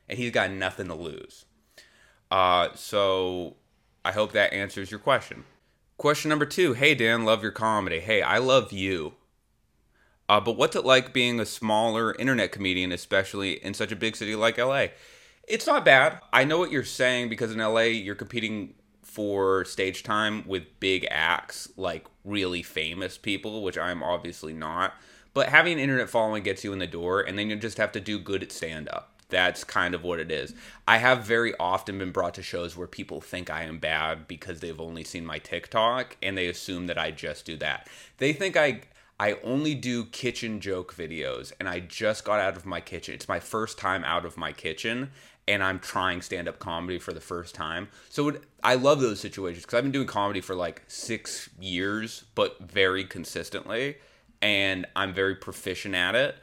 and 0.08 0.18
he's 0.18 0.30
got 0.30 0.50
nothing 0.50 0.88
to 0.88 0.94
lose. 0.94 1.44
Uh, 2.30 2.68
so 2.74 3.56
I 4.04 4.12
hope 4.12 4.32
that 4.32 4.52
answers 4.52 4.90
your 4.90 5.00
question. 5.00 5.44
Question 5.96 6.28
number 6.28 6.46
two 6.46 6.74
Hey, 6.74 6.94
Dan, 6.94 7.24
love 7.24 7.42
your 7.42 7.52
comedy. 7.52 8.00
Hey, 8.00 8.22
I 8.22 8.38
love 8.38 8.72
you. 8.72 9.14
Uh, 10.28 10.40
but 10.40 10.56
what's 10.56 10.76
it 10.76 10.84
like 10.84 11.14
being 11.14 11.40
a 11.40 11.46
smaller 11.46 12.14
internet 12.16 12.52
comedian, 12.52 12.92
especially 12.92 13.64
in 13.64 13.72
such 13.72 13.90
a 13.92 13.96
big 13.96 14.14
city 14.14 14.36
like 14.36 14.58
LA? 14.58 14.88
It's 15.46 15.66
not 15.66 15.86
bad. 15.86 16.20
I 16.32 16.44
know 16.44 16.58
what 16.58 16.70
you're 16.70 16.84
saying 16.84 17.30
because 17.30 17.50
in 17.50 17.58
LA, 17.58 17.80
you're 17.80 18.14
competing 18.14 18.74
for 19.08 19.64
stage 19.64 20.02
time 20.02 20.46
with 20.46 20.78
big 20.80 21.06
acts 21.10 21.70
like 21.78 22.06
really 22.24 22.62
famous 22.62 23.16
people, 23.16 23.62
which 23.62 23.78
I'm 23.78 24.02
obviously 24.02 24.52
not. 24.52 24.92
But 25.32 25.48
having 25.48 25.72
an 25.72 25.78
internet 25.78 26.10
following 26.10 26.42
gets 26.42 26.62
you 26.62 26.74
in 26.74 26.78
the 26.78 26.86
door, 26.86 27.22
and 27.22 27.38
then 27.38 27.48
you 27.48 27.56
just 27.56 27.78
have 27.78 27.90
to 27.92 28.00
do 28.00 28.18
good 28.18 28.42
at 28.42 28.52
stand 28.52 28.88
up. 28.90 29.14
That's 29.30 29.64
kind 29.64 29.94
of 29.94 30.04
what 30.04 30.20
it 30.20 30.30
is. 30.30 30.54
I 30.86 30.98
have 30.98 31.24
very 31.24 31.54
often 31.58 31.98
been 31.98 32.12
brought 32.12 32.34
to 32.34 32.42
shows 32.42 32.76
where 32.76 32.86
people 32.86 33.20
think 33.20 33.48
I 33.50 33.62
am 33.62 33.78
bad 33.78 34.28
because 34.28 34.60
they've 34.60 34.80
only 34.80 35.04
seen 35.04 35.24
my 35.24 35.38
TikTok 35.38 36.16
and 36.22 36.36
they 36.36 36.46
assume 36.46 36.86
that 36.86 36.98
I 36.98 37.10
just 37.10 37.44
do 37.44 37.56
that. 37.56 37.88
They 38.18 38.32
think 38.32 38.56
I 38.56 38.82
I 39.20 39.32
only 39.42 39.74
do 39.74 40.04
kitchen 40.04 40.60
joke 40.60 40.94
videos 40.94 41.52
and 41.58 41.68
I 41.68 41.80
just 41.80 42.24
got 42.24 42.38
out 42.40 42.56
of 42.56 42.64
my 42.64 42.80
kitchen. 42.80 43.14
It's 43.14 43.28
my 43.28 43.40
first 43.40 43.76
time 43.76 44.04
out 44.04 44.24
of 44.24 44.36
my 44.36 44.52
kitchen 44.52 45.10
and 45.48 45.64
I'm 45.64 45.80
trying 45.80 46.20
stand 46.20 46.46
up 46.46 46.58
comedy 46.58 46.98
for 46.98 47.14
the 47.14 47.22
first 47.22 47.54
time. 47.54 47.88
So 48.10 48.28
it, 48.28 48.44
I 48.62 48.74
love 48.74 49.00
those 49.00 49.18
situations 49.18 49.64
because 49.64 49.78
I've 49.78 49.82
been 49.82 49.92
doing 49.92 50.06
comedy 50.06 50.42
for 50.42 50.54
like 50.54 50.82
six 50.86 51.48
years, 51.58 52.24
but 52.34 52.60
very 52.60 53.04
consistently, 53.04 53.96
and 54.42 54.86
I'm 54.94 55.14
very 55.14 55.34
proficient 55.34 55.94
at 55.94 56.14
it. 56.14 56.36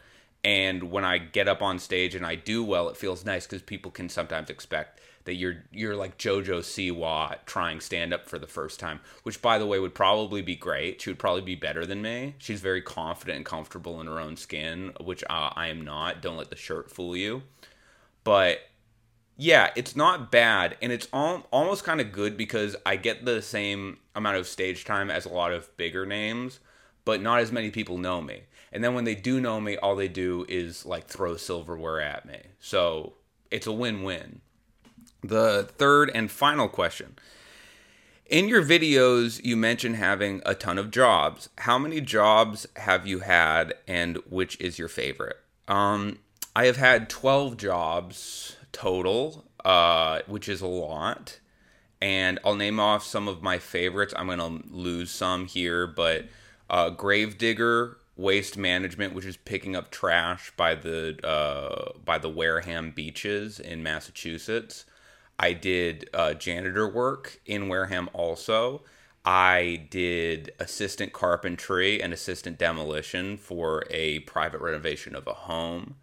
And 0.43 0.91
when 0.91 1.05
I 1.05 1.19
get 1.19 1.47
up 1.47 1.61
on 1.61 1.79
stage 1.79 2.15
and 2.15 2.25
I 2.25 2.35
do 2.35 2.63
well, 2.63 2.89
it 2.89 2.97
feels 2.97 3.25
nice 3.25 3.45
because 3.45 3.61
people 3.61 3.91
can 3.91 4.09
sometimes 4.09 4.49
expect 4.49 5.01
that 5.25 5.35
you're 5.35 5.63
you're 5.71 5.95
like 5.95 6.17
JoJo 6.17 6.59
Siwa 6.59 7.37
trying 7.45 7.79
stand 7.81 8.13
up 8.13 8.27
for 8.27 8.39
the 8.39 8.47
first 8.47 8.79
time, 8.79 8.99
which 9.23 9.41
by 9.41 9.57
the 9.59 9.65
way 9.65 9.79
would 9.79 9.95
probably 9.95 10.41
be 10.41 10.55
great. 10.55 11.01
She 11.01 11.09
would 11.11 11.19
probably 11.19 11.41
be 11.41 11.55
better 11.55 11.85
than 11.85 12.01
me. 12.01 12.35
She's 12.39 12.61
very 12.61 12.81
confident 12.81 13.37
and 13.37 13.45
comfortable 13.45 14.01
in 14.01 14.07
her 14.07 14.19
own 14.19 14.35
skin, 14.35 14.93
which 14.99 15.23
uh, 15.23 15.51
I 15.55 15.67
am 15.67 15.81
not. 15.81 16.21
Don't 16.21 16.37
let 16.37 16.49
the 16.49 16.55
shirt 16.55 16.91
fool 16.91 17.15
you. 17.15 17.43
But 18.23 18.59
yeah, 19.37 19.71
it's 19.75 19.95
not 19.95 20.31
bad, 20.31 20.77
and 20.81 20.91
it's 20.91 21.07
all, 21.11 21.45
almost 21.51 21.83
kind 21.83 21.99
of 21.99 22.11
good 22.11 22.37
because 22.37 22.75
I 22.85 22.95
get 22.95 23.25
the 23.25 23.41
same 23.41 23.97
amount 24.15 24.37
of 24.37 24.47
stage 24.47 24.85
time 24.85 25.11
as 25.11 25.25
a 25.25 25.29
lot 25.29 25.51
of 25.51 25.75
bigger 25.75 26.05
names, 26.05 26.59
but 27.03 27.21
not 27.21 27.39
as 27.39 27.51
many 27.51 27.69
people 27.69 27.97
know 27.97 28.21
me. 28.21 28.43
And 28.71 28.83
then 28.83 28.93
when 28.93 29.03
they 29.03 29.15
do 29.15 29.41
know 29.41 29.59
me, 29.59 29.77
all 29.77 29.95
they 29.95 30.07
do 30.07 30.45
is 30.47 30.85
like 30.85 31.07
throw 31.07 31.37
silverware 31.37 32.01
at 32.01 32.25
me. 32.25 32.39
So 32.59 33.13
it's 33.51 33.67
a 33.67 33.71
win 33.71 34.03
win. 34.03 34.41
The 35.21 35.69
third 35.77 36.11
and 36.13 36.31
final 36.31 36.67
question. 36.67 37.17
In 38.27 38.47
your 38.47 38.63
videos, 38.63 39.43
you 39.43 39.55
mention 39.55 39.95
having 39.95 40.41
a 40.45 40.55
ton 40.55 40.77
of 40.77 40.91
jobs. 40.91 41.49
How 41.59 41.77
many 41.77 42.01
jobs 42.01 42.65
have 42.77 43.05
you 43.05 43.19
had, 43.19 43.75
and 43.87 44.17
which 44.29 44.59
is 44.59 44.79
your 44.79 44.87
favorite? 44.87 45.37
Um, 45.67 46.19
I 46.55 46.65
have 46.65 46.77
had 46.77 47.09
12 47.09 47.57
jobs 47.57 48.55
total, 48.75 49.45
uh, 49.63 50.19
which 50.27 50.49
is 50.49 50.61
a 50.61 50.67
lot. 50.67 51.39
And 52.01 52.39
I'll 52.43 52.55
name 52.55 52.79
off 52.79 53.05
some 53.05 53.29
of 53.29 53.41
my 53.41 53.57
favorites. 53.57 54.13
I'm 54.17 54.27
going 54.27 54.39
to 54.39 54.67
lose 54.69 55.09
some 55.09 55.45
here, 55.47 55.87
but 55.87 56.25
uh, 56.69 56.89
Gravedigger 56.89 57.97
Waste 58.17 58.57
Management, 58.57 59.13
which 59.13 59.25
is 59.25 59.37
picking 59.37 59.75
up 59.75 59.91
trash 59.91 60.51
by 60.57 60.75
the 60.75 61.17
uh, 61.25 61.93
by 62.03 62.17
the 62.17 62.29
Wareham 62.29 62.91
beaches 62.91 63.59
in 63.59 63.81
Massachusetts. 63.81 64.85
I 65.39 65.53
did 65.53 66.09
uh, 66.13 66.33
janitor 66.33 66.87
work 66.87 67.39
in 67.45 67.69
Wareham 67.69 68.09
also. 68.13 68.83
I 69.25 69.87
did 69.89 70.51
assistant 70.59 71.11
carpentry 71.11 72.01
and 72.01 72.13
assistant 72.13 72.57
demolition 72.59 73.37
for 73.37 73.83
a 73.89 74.19
private 74.19 74.61
renovation 74.61 75.15
of 75.15 75.27
a 75.27 75.33
home. 75.33 75.95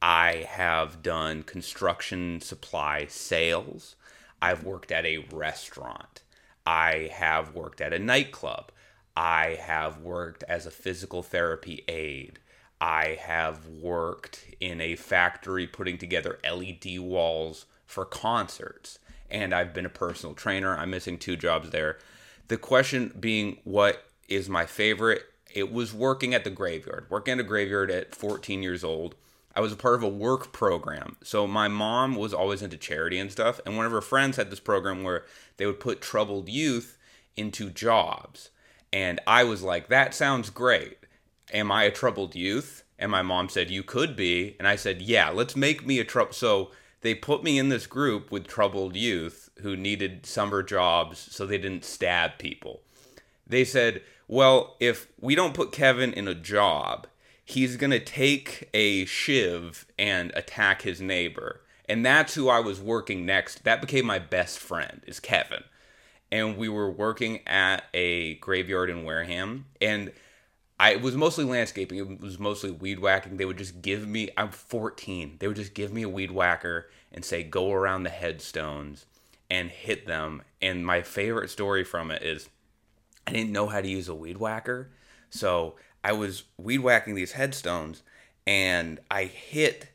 I 0.00 0.46
have 0.48 1.02
done 1.02 1.42
construction 1.42 2.40
supply 2.40 3.06
sales. 3.08 3.96
I've 4.40 4.62
worked 4.62 4.92
at 4.92 5.04
a 5.04 5.26
restaurant. 5.32 6.22
I 6.64 7.10
have 7.12 7.54
worked 7.54 7.80
at 7.80 7.92
a 7.92 7.98
nightclub. 7.98 8.70
I 9.16 9.58
have 9.60 10.00
worked 10.00 10.44
as 10.44 10.66
a 10.66 10.70
physical 10.70 11.22
therapy 11.22 11.82
aide. 11.88 12.38
I 12.80 13.18
have 13.20 13.66
worked 13.66 14.44
in 14.60 14.80
a 14.80 14.94
factory 14.94 15.66
putting 15.66 15.98
together 15.98 16.38
LED 16.44 17.00
walls 17.00 17.66
for 17.84 18.04
concerts. 18.04 19.00
And 19.28 19.52
I've 19.52 19.74
been 19.74 19.86
a 19.86 19.90
personal 19.90 20.34
trainer. 20.34 20.76
I'm 20.76 20.90
missing 20.90 21.18
two 21.18 21.36
jobs 21.36 21.70
there. 21.70 21.98
The 22.46 22.56
question 22.56 23.12
being, 23.18 23.58
what 23.64 24.04
is 24.28 24.48
my 24.48 24.64
favorite? 24.64 25.22
It 25.52 25.72
was 25.72 25.92
working 25.92 26.34
at 26.34 26.44
the 26.44 26.50
graveyard. 26.50 27.06
Working 27.10 27.32
at 27.32 27.40
a 27.40 27.44
graveyard 27.44 27.90
at 27.90 28.14
14 28.14 28.62
years 28.62 28.84
old. 28.84 29.16
I 29.58 29.60
was 29.60 29.72
a 29.72 29.76
part 29.76 29.96
of 29.96 30.04
a 30.04 30.08
work 30.08 30.52
program. 30.52 31.16
So 31.24 31.44
my 31.48 31.66
mom 31.66 32.14
was 32.14 32.32
always 32.32 32.62
into 32.62 32.76
charity 32.76 33.18
and 33.18 33.32
stuff. 33.32 33.60
And 33.66 33.76
one 33.76 33.86
of 33.86 33.90
her 33.90 34.00
friends 34.00 34.36
had 34.36 34.52
this 34.52 34.60
program 34.60 35.02
where 35.02 35.24
they 35.56 35.66
would 35.66 35.80
put 35.80 36.00
troubled 36.00 36.48
youth 36.48 36.96
into 37.36 37.68
jobs. 37.68 38.50
And 38.92 39.18
I 39.26 39.42
was 39.42 39.64
like, 39.64 39.88
that 39.88 40.14
sounds 40.14 40.50
great. 40.50 40.98
Am 41.52 41.72
I 41.72 41.82
a 41.82 41.90
troubled 41.90 42.36
youth? 42.36 42.84
And 43.00 43.10
my 43.10 43.22
mom 43.22 43.48
said, 43.48 43.68
You 43.68 43.82
could 43.82 44.14
be. 44.14 44.54
And 44.60 44.68
I 44.68 44.76
said, 44.76 45.02
Yeah, 45.02 45.30
let's 45.30 45.56
make 45.56 45.84
me 45.84 45.98
a 45.98 46.04
trouble. 46.04 46.34
So 46.34 46.70
they 47.00 47.16
put 47.16 47.42
me 47.42 47.58
in 47.58 47.68
this 47.68 47.88
group 47.88 48.30
with 48.30 48.46
troubled 48.46 48.94
youth 48.94 49.50
who 49.62 49.76
needed 49.76 50.24
summer 50.24 50.62
jobs 50.62 51.18
so 51.18 51.44
they 51.44 51.58
didn't 51.58 51.84
stab 51.84 52.38
people. 52.38 52.82
They 53.44 53.64
said, 53.64 54.02
Well, 54.28 54.76
if 54.78 55.08
we 55.20 55.34
don't 55.34 55.54
put 55.54 55.72
Kevin 55.72 56.12
in 56.12 56.28
a 56.28 56.34
job, 56.36 57.08
he's 57.48 57.78
going 57.78 57.90
to 57.90 57.98
take 57.98 58.68
a 58.74 59.06
shiv 59.06 59.86
and 59.98 60.30
attack 60.34 60.82
his 60.82 61.00
neighbor. 61.00 61.62
And 61.88 62.04
that's 62.04 62.34
who 62.34 62.50
I 62.50 62.60
was 62.60 62.78
working 62.78 63.24
next. 63.24 63.64
That 63.64 63.80
became 63.80 64.04
my 64.04 64.18
best 64.18 64.58
friend, 64.58 65.00
is 65.06 65.18
Kevin. 65.18 65.64
And 66.30 66.58
we 66.58 66.68
were 66.68 66.90
working 66.90 67.40
at 67.46 67.84
a 67.94 68.34
graveyard 68.34 68.90
in 68.90 69.02
Wareham. 69.02 69.64
And 69.80 70.12
I 70.78 70.92
it 70.92 71.00
was 71.00 71.16
mostly 71.16 71.46
landscaping. 71.46 71.98
It 71.98 72.20
was 72.20 72.38
mostly 72.38 72.70
weed 72.70 72.98
whacking. 72.98 73.38
They 73.38 73.46
would 73.46 73.56
just 73.56 73.80
give 73.80 74.06
me. 74.06 74.28
I'm 74.36 74.50
14. 74.50 75.36
They 75.38 75.48
would 75.48 75.56
just 75.56 75.72
give 75.72 75.90
me 75.90 76.02
a 76.02 76.08
weed 76.08 76.30
whacker 76.30 76.90
and 77.10 77.24
say 77.24 77.42
go 77.42 77.72
around 77.72 78.02
the 78.02 78.10
headstones 78.10 79.06
and 79.48 79.70
hit 79.70 80.06
them. 80.06 80.42
And 80.60 80.84
my 80.84 81.00
favorite 81.00 81.48
story 81.48 81.82
from 81.82 82.10
it 82.10 82.22
is 82.22 82.50
I 83.26 83.32
didn't 83.32 83.52
know 83.52 83.68
how 83.68 83.80
to 83.80 83.88
use 83.88 84.08
a 84.08 84.14
weed 84.14 84.36
whacker, 84.36 84.90
so 85.30 85.76
I 86.02 86.12
was 86.12 86.44
weed 86.56 86.78
whacking 86.78 87.14
these 87.14 87.32
headstones 87.32 88.02
and 88.46 89.00
I 89.10 89.24
hit 89.24 89.88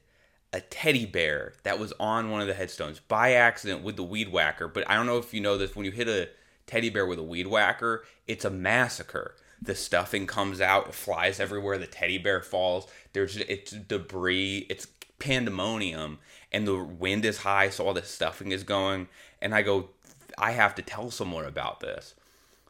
a 0.51 0.61
teddy 0.61 1.05
bear 1.05 1.53
that 1.63 1.79
was 1.79 1.93
on 1.99 2.29
one 2.29 2.41
of 2.41 2.47
the 2.47 2.53
headstones 2.53 2.99
by 2.99 3.33
accident 3.33 3.83
with 3.83 3.95
the 3.95 4.03
weed 4.03 4.31
whacker. 4.31 4.67
But 4.67 4.89
I 4.89 4.95
don't 4.95 5.07
know 5.07 5.17
if 5.17 5.33
you 5.33 5.41
know 5.41 5.57
this 5.57 5.75
when 5.75 5.85
you 5.85 5.91
hit 5.91 6.07
a 6.07 6.29
teddy 6.67 6.89
bear 6.89 7.05
with 7.05 7.19
a 7.19 7.23
weed 7.23 7.47
whacker, 7.47 8.03
it's 8.27 8.45
a 8.45 8.49
massacre 8.49 9.35
the 9.63 9.75
stuffing 9.75 10.27
comes 10.27 10.59
out, 10.59 10.89
it 10.89 10.93
flies 10.93 11.39
everywhere, 11.39 11.77
the 11.77 11.87
teddy 11.87 12.17
bear 12.17 12.41
falls. 12.41 12.87
There's 13.13 13.37
it's 13.37 13.71
debris, 13.71 14.67
it's 14.69 14.87
pandemonium, 15.19 16.19
and 16.51 16.67
the 16.67 16.75
wind 16.75 17.23
is 17.23 17.39
high, 17.39 17.69
so 17.69 17.87
all 17.87 17.93
the 17.93 18.03
stuffing 18.03 18.51
is 18.51 18.63
going. 18.63 19.07
And 19.41 19.55
I 19.55 19.61
go, 19.61 19.89
I 20.37 20.51
have 20.51 20.75
to 20.75 20.81
tell 20.81 21.11
someone 21.11 21.45
about 21.45 21.79
this. 21.79 22.13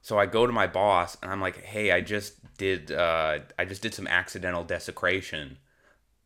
So 0.03 0.19
I 0.19 0.25
go 0.25 0.45
to 0.45 0.51
my 0.51 0.67
boss 0.67 1.17
and 1.23 1.31
I'm 1.31 1.39
like, 1.39 1.63
hey, 1.63 1.91
I 1.91 2.01
just 2.01 2.33
did 2.57 2.91
uh, 2.91 3.39
I 3.57 3.65
just 3.65 3.81
did 3.81 3.93
some 3.93 4.05
accidental 4.05 4.63
desecration 4.65 5.57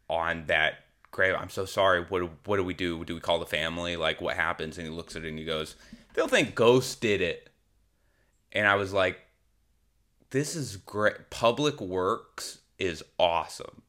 on 0.09 0.47
that 0.47 0.79
grave. 1.11 1.35
I'm 1.37 1.51
so 1.51 1.65
sorry. 1.65 2.01
What 2.01 2.23
what 2.45 2.57
do 2.57 2.63
we 2.63 2.73
do? 2.73 3.05
Do 3.05 3.13
we 3.13 3.21
call 3.21 3.39
the 3.39 3.45
family? 3.45 3.95
Like 3.95 4.19
what 4.19 4.35
happens? 4.35 4.77
And 4.77 4.87
he 4.87 4.91
looks 4.91 5.15
at 5.15 5.23
it 5.23 5.29
and 5.29 5.37
he 5.37 5.45
goes, 5.45 5.75
they'll 6.15 6.27
think 6.27 6.55
ghosts 6.55 6.95
did 6.95 7.21
it. 7.21 7.51
And 8.51 8.67
I 8.67 8.75
was 8.75 8.93
like, 8.93 9.19
this 10.31 10.55
is 10.55 10.77
great. 10.77 11.29
Public 11.29 11.79
Works 11.79 12.59
is 12.79 13.03
awesome. 13.19 13.83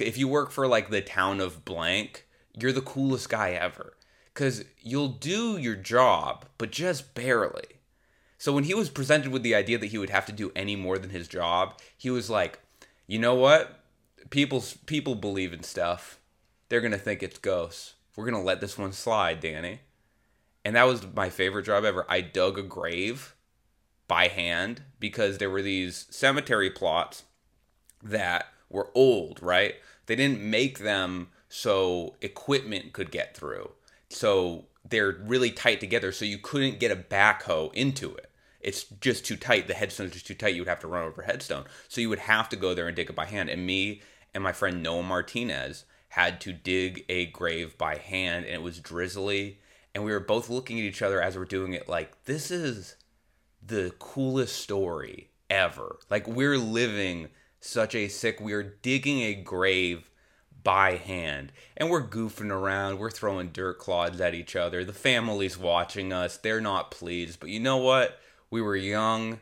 If 0.00 0.16
you 0.16 0.26
work 0.26 0.50
for 0.50 0.66
like 0.66 0.88
the 0.88 1.02
town 1.02 1.40
of 1.40 1.66
blank, 1.66 2.26
you're 2.58 2.72
the 2.72 2.80
coolest 2.80 3.28
guy 3.28 3.50
ever. 3.50 3.92
Because 4.32 4.64
you'll 4.80 5.08
do 5.08 5.58
your 5.58 5.76
job, 5.76 6.46
but 6.56 6.70
just 6.70 7.14
barely. 7.14 7.75
So 8.38 8.52
when 8.52 8.64
he 8.64 8.74
was 8.74 8.90
presented 8.90 9.32
with 9.32 9.42
the 9.42 9.54
idea 9.54 9.78
that 9.78 9.86
he 9.86 9.98
would 9.98 10.10
have 10.10 10.26
to 10.26 10.32
do 10.32 10.52
any 10.54 10.76
more 10.76 10.98
than 10.98 11.10
his 11.10 11.28
job, 11.28 11.78
he 11.96 12.10
was 12.10 12.28
like, 12.28 12.60
you 13.06 13.18
know 13.18 13.34
what? 13.34 13.80
People, 14.30 14.62
people 14.86 15.14
believe 15.14 15.52
in 15.52 15.62
stuff. 15.62 16.18
They're 16.68 16.80
to 16.92 16.98
think 16.98 17.22
it's 17.22 17.38
ghosts. 17.38 17.94
We're 18.14 18.24
to 18.40 18.46
let 18.46 18.60
this 18.60 18.78
one 18.78 18.92
slide, 18.92 19.40
Danny. 19.40 19.80
And 20.64 20.74
that 20.74 20.86
was 20.86 21.06
my 21.14 21.30
favorite 21.30 21.66
job 21.66 21.84
ever. 21.84 22.04
I 22.08 22.20
dug 22.20 22.58
a 22.58 22.62
grave 22.62 23.36
by 24.08 24.28
hand 24.28 24.82
because 24.98 25.38
there 25.38 25.50
were 25.50 25.62
these 25.62 26.06
cemetery 26.10 26.70
plots 26.70 27.24
that 28.02 28.46
were 28.68 28.90
old, 28.94 29.42
right? 29.42 29.74
They 30.06 30.16
didn't 30.16 30.40
make 30.40 30.78
them 30.80 31.28
so 31.48 32.16
equipment 32.20 32.92
could 32.92 33.10
get 33.10 33.36
through. 33.36 33.70
So 34.08 34.64
they're 34.88 35.16
really 35.24 35.50
tight 35.50 35.80
together, 35.80 36.12
so 36.12 36.24
you 36.24 36.38
couldn't 36.38 36.80
get 36.80 36.90
a 36.90 36.96
backhoe 36.96 37.72
into 37.74 38.14
it. 38.14 38.30
It's 38.60 38.84
just 38.84 39.24
too 39.24 39.36
tight. 39.36 39.68
The 39.68 39.74
headstone's 39.74 40.12
just 40.12 40.26
too 40.26 40.34
tight. 40.34 40.54
You 40.54 40.62
would 40.62 40.68
have 40.68 40.80
to 40.80 40.88
run 40.88 41.04
over 41.04 41.22
headstone. 41.22 41.64
So 41.88 42.00
you 42.00 42.08
would 42.08 42.20
have 42.20 42.48
to 42.48 42.56
go 42.56 42.74
there 42.74 42.86
and 42.86 42.96
dig 42.96 43.10
it 43.10 43.16
by 43.16 43.26
hand. 43.26 43.48
And 43.48 43.64
me 43.64 44.02
and 44.34 44.42
my 44.42 44.52
friend 44.52 44.82
Noah 44.82 45.02
Martinez 45.02 45.84
had 46.10 46.40
to 46.42 46.52
dig 46.52 47.04
a 47.08 47.26
grave 47.26 47.78
by 47.78 47.96
hand, 47.96 48.44
and 48.44 48.54
it 48.54 48.62
was 48.62 48.80
drizzly. 48.80 49.60
And 49.94 50.04
we 50.04 50.12
were 50.12 50.20
both 50.20 50.50
looking 50.50 50.78
at 50.78 50.84
each 50.84 51.02
other 51.02 51.22
as 51.22 51.36
we're 51.36 51.44
doing 51.44 51.74
it, 51.74 51.88
like, 51.88 52.24
this 52.24 52.50
is 52.50 52.96
the 53.66 53.92
coolest 53.98 54.56
story 54.56 55.30
ever. 55.50 55.98
Like 56.10 56.26
we're 56.26 56.58
living 56.58 57.28
such 57.60 57.94
a 57.94 58.08
sick 58.08 58.40
we're 58.40 58.76
digging 58.82 59.22
a 59.22 59.34
grave 59.34 60.10
by 60.66 60.96
hand 60.96 61.52
and 61.76 61.88
we're 61.88 62.06
goofing 62.06 62.50
around 62.50 62.98
we're 62.98 63.08
throwing 63.08 63.50
dirt 63.50 63.78
clods 63.78 64.20
at 64.20 64.34
each 64.34 64.56
other 64.56 64.84
the 64.84 64.92
family's 64.92 65.56
watching 65.56 66.12
us 66.12 66.36
they're 66.38 66.60
not 66.60 66.90
pleased 66.90 67.38
but 67.38 67.48
you 67.48 67.60
know 67.60 67.76
what 67.76 68.18
we 68.50 68.60
were 68.60 68.74
young 68.74 69.38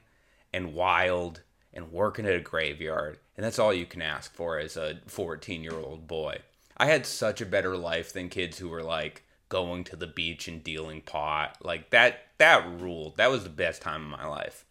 and 0.53 0.75
wild 0.75 1.41
and 1.73 1.91
working 1.91 2.27
at 2.27 2.37
a 2.37 2.41
graveyard 2.41 3.19
and 3.39 3.45
that's 3.45 3.59
all 3.59 3.73
you 3.73 3.87
can 3.87 4.03
ask 4.03 4.35
for 4.35 4.59
as 4.59 4.77
a 4.77 4.99
14 5.07 5.65
year 5.65 5.73
old 5.73 6.07
boy 6.07 6.37
i 6.77 6.85
had 6.85 7.07
such 7.07 7.41
a 7.41 7.47
better 7.47 7.75
life 7.75 8.13
than 8.13 8.29
kids 8.29 8.59
who 8.59 8.69
were 8.69 8.83
like 8.83 9.23
going 9.55 9.85
to 9.85 9.95
the 9.95 10.07
beach 10.09 10.49
and 10.49 10.65
dealing 10.65 11.01
pot. 11.01 11.57
Like 11.63 11.91
that 11.91 12.27
that 12.39 12.67
ruled. 12.81 13.17
That 13.17 13.31
was 13.31 13.45
the 13.45 13.51
best 13.51 13.83
time 13.83 14.03
of 14.03 14.19
my 14.19 14.27
life. 14.27 14.65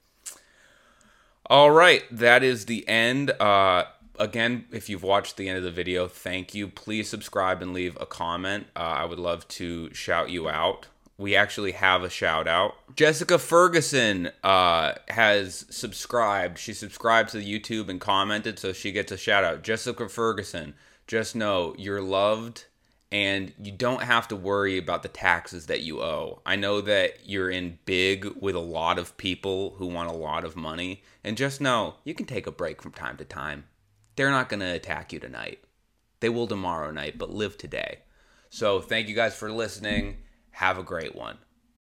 All 1.45 1.71
right, 1.71 2.03
that 2.11 2.43
is 2.43 2.65
the 2.65 2.85
end. 2.87 3.31
Uh 3.31 3.85
again, 4.19 4.65
if 4.71 4.89
you've 4.89 5.03
watched 5.03 5.37
the 5.37 5.49
end 5.49 5.57
of 5.57 5.63
the 5.63 5.71
video, 5.71 6.07
thank 6.07 6.53
you. 6.53 6.67
Please 6.67 7.09
subscribe 7.09 7.61
and 7.61 7.73
leave 7.73 7.97
a 7.99 8.05
comment. 8.05 8.67
Uh, 8.75 8.79
I 8.79 9.05
would 9.05 9.19
love 9.19 9.47
to 9.49 9.93
shout 9.93 10.29
you 10.29 10.49
out. 10.49 10.87
We 11.17 11.35
actually 11.35 11.73
have 11.73 12.03
a 12.03 12.09
shout 12.09 12.47
out. 12.47 12.73
Jessica 12.95 13.37
Ferguson 13.37 14.31
uh, 14.43 14.93
has 15.09 15.65
subscribed. 15.69 16.57
She 16.57 16.73
subscribed 16.73 17.29
to 17.29 17.37
the 17.37 17.59
YouTube 17.59 17.89
and 17.89 18.01
commented, 18.01 18.57
so 18.59 18.73
she 18.73 18.91
gets 18.91 19.11
a 19.11 19.17
shout 19.17 19.43
out. 19.43 19.63
Jessica 19.63 20.09
Ferguson, 20.09 20.73
just 21.07 21.35
know 21.35 21.75
you're 21.77 22.01
loved 22.01 22.65
and 23.13 23.53
you 23.61 23.71
don't 23.71 24.01
have 24.01 24.27
to 24.27 24.35
worry 24.35 24.79
about 24.79 25.03
the 25.03 25.07
taxes 25.07 25.67
that 25.67 25.81
you 25.81 26.01
owe. 26.01 26.41
I 26.47 26.55
know 26.55 26.81
that 26.81 27.29
you're 27.29 27.51
in 27.51 27.77
big 27.85 28.25
with 28.41 28.55
a 28.55 28.59
lot 28.59 28.97
of 28.97 29.15
people 29.17 29.75
who 29.77 29.85
want 29.85 30.09
a 30.09 30.13
lot 30.13 30.43
of 30.43 30.55
money, 30.55 31.03
and 31.23 31.37
just 31.37 31.61
know 31.61 31.97
you 32.03 32.15
can 32.15 32.25
take 32.25 32.47
a 32.47 32.51
break 32.51 32.81
from 32.81 32.91
time 32.91 33.17
to 33.17 33.23
time. 33.23 33.65
They're 34.15 34.31
not 34.31 34.49
going 34.49 34.59
to 34.59 34.73
attack 34.73 35.13
you 35.13 35.19
tonight. 35.19 35.63
They 36.19 36.29
will 36.29 36.47
tomorrow 36.47 36.91
night, 36.91 37.17
but 37.17 37.29
live 37.29 37.57
today. 37.57 37.99
So, 38.49 38.79
thank 38.79 39.07
you 39.07 39.15
guys 39.15 39.35
for 39.35 39.51
listening. 39.51 40.17
Have 40.51 40.77
a 40.77 40.83
great 40.83 41.15
one. 41.15 41.37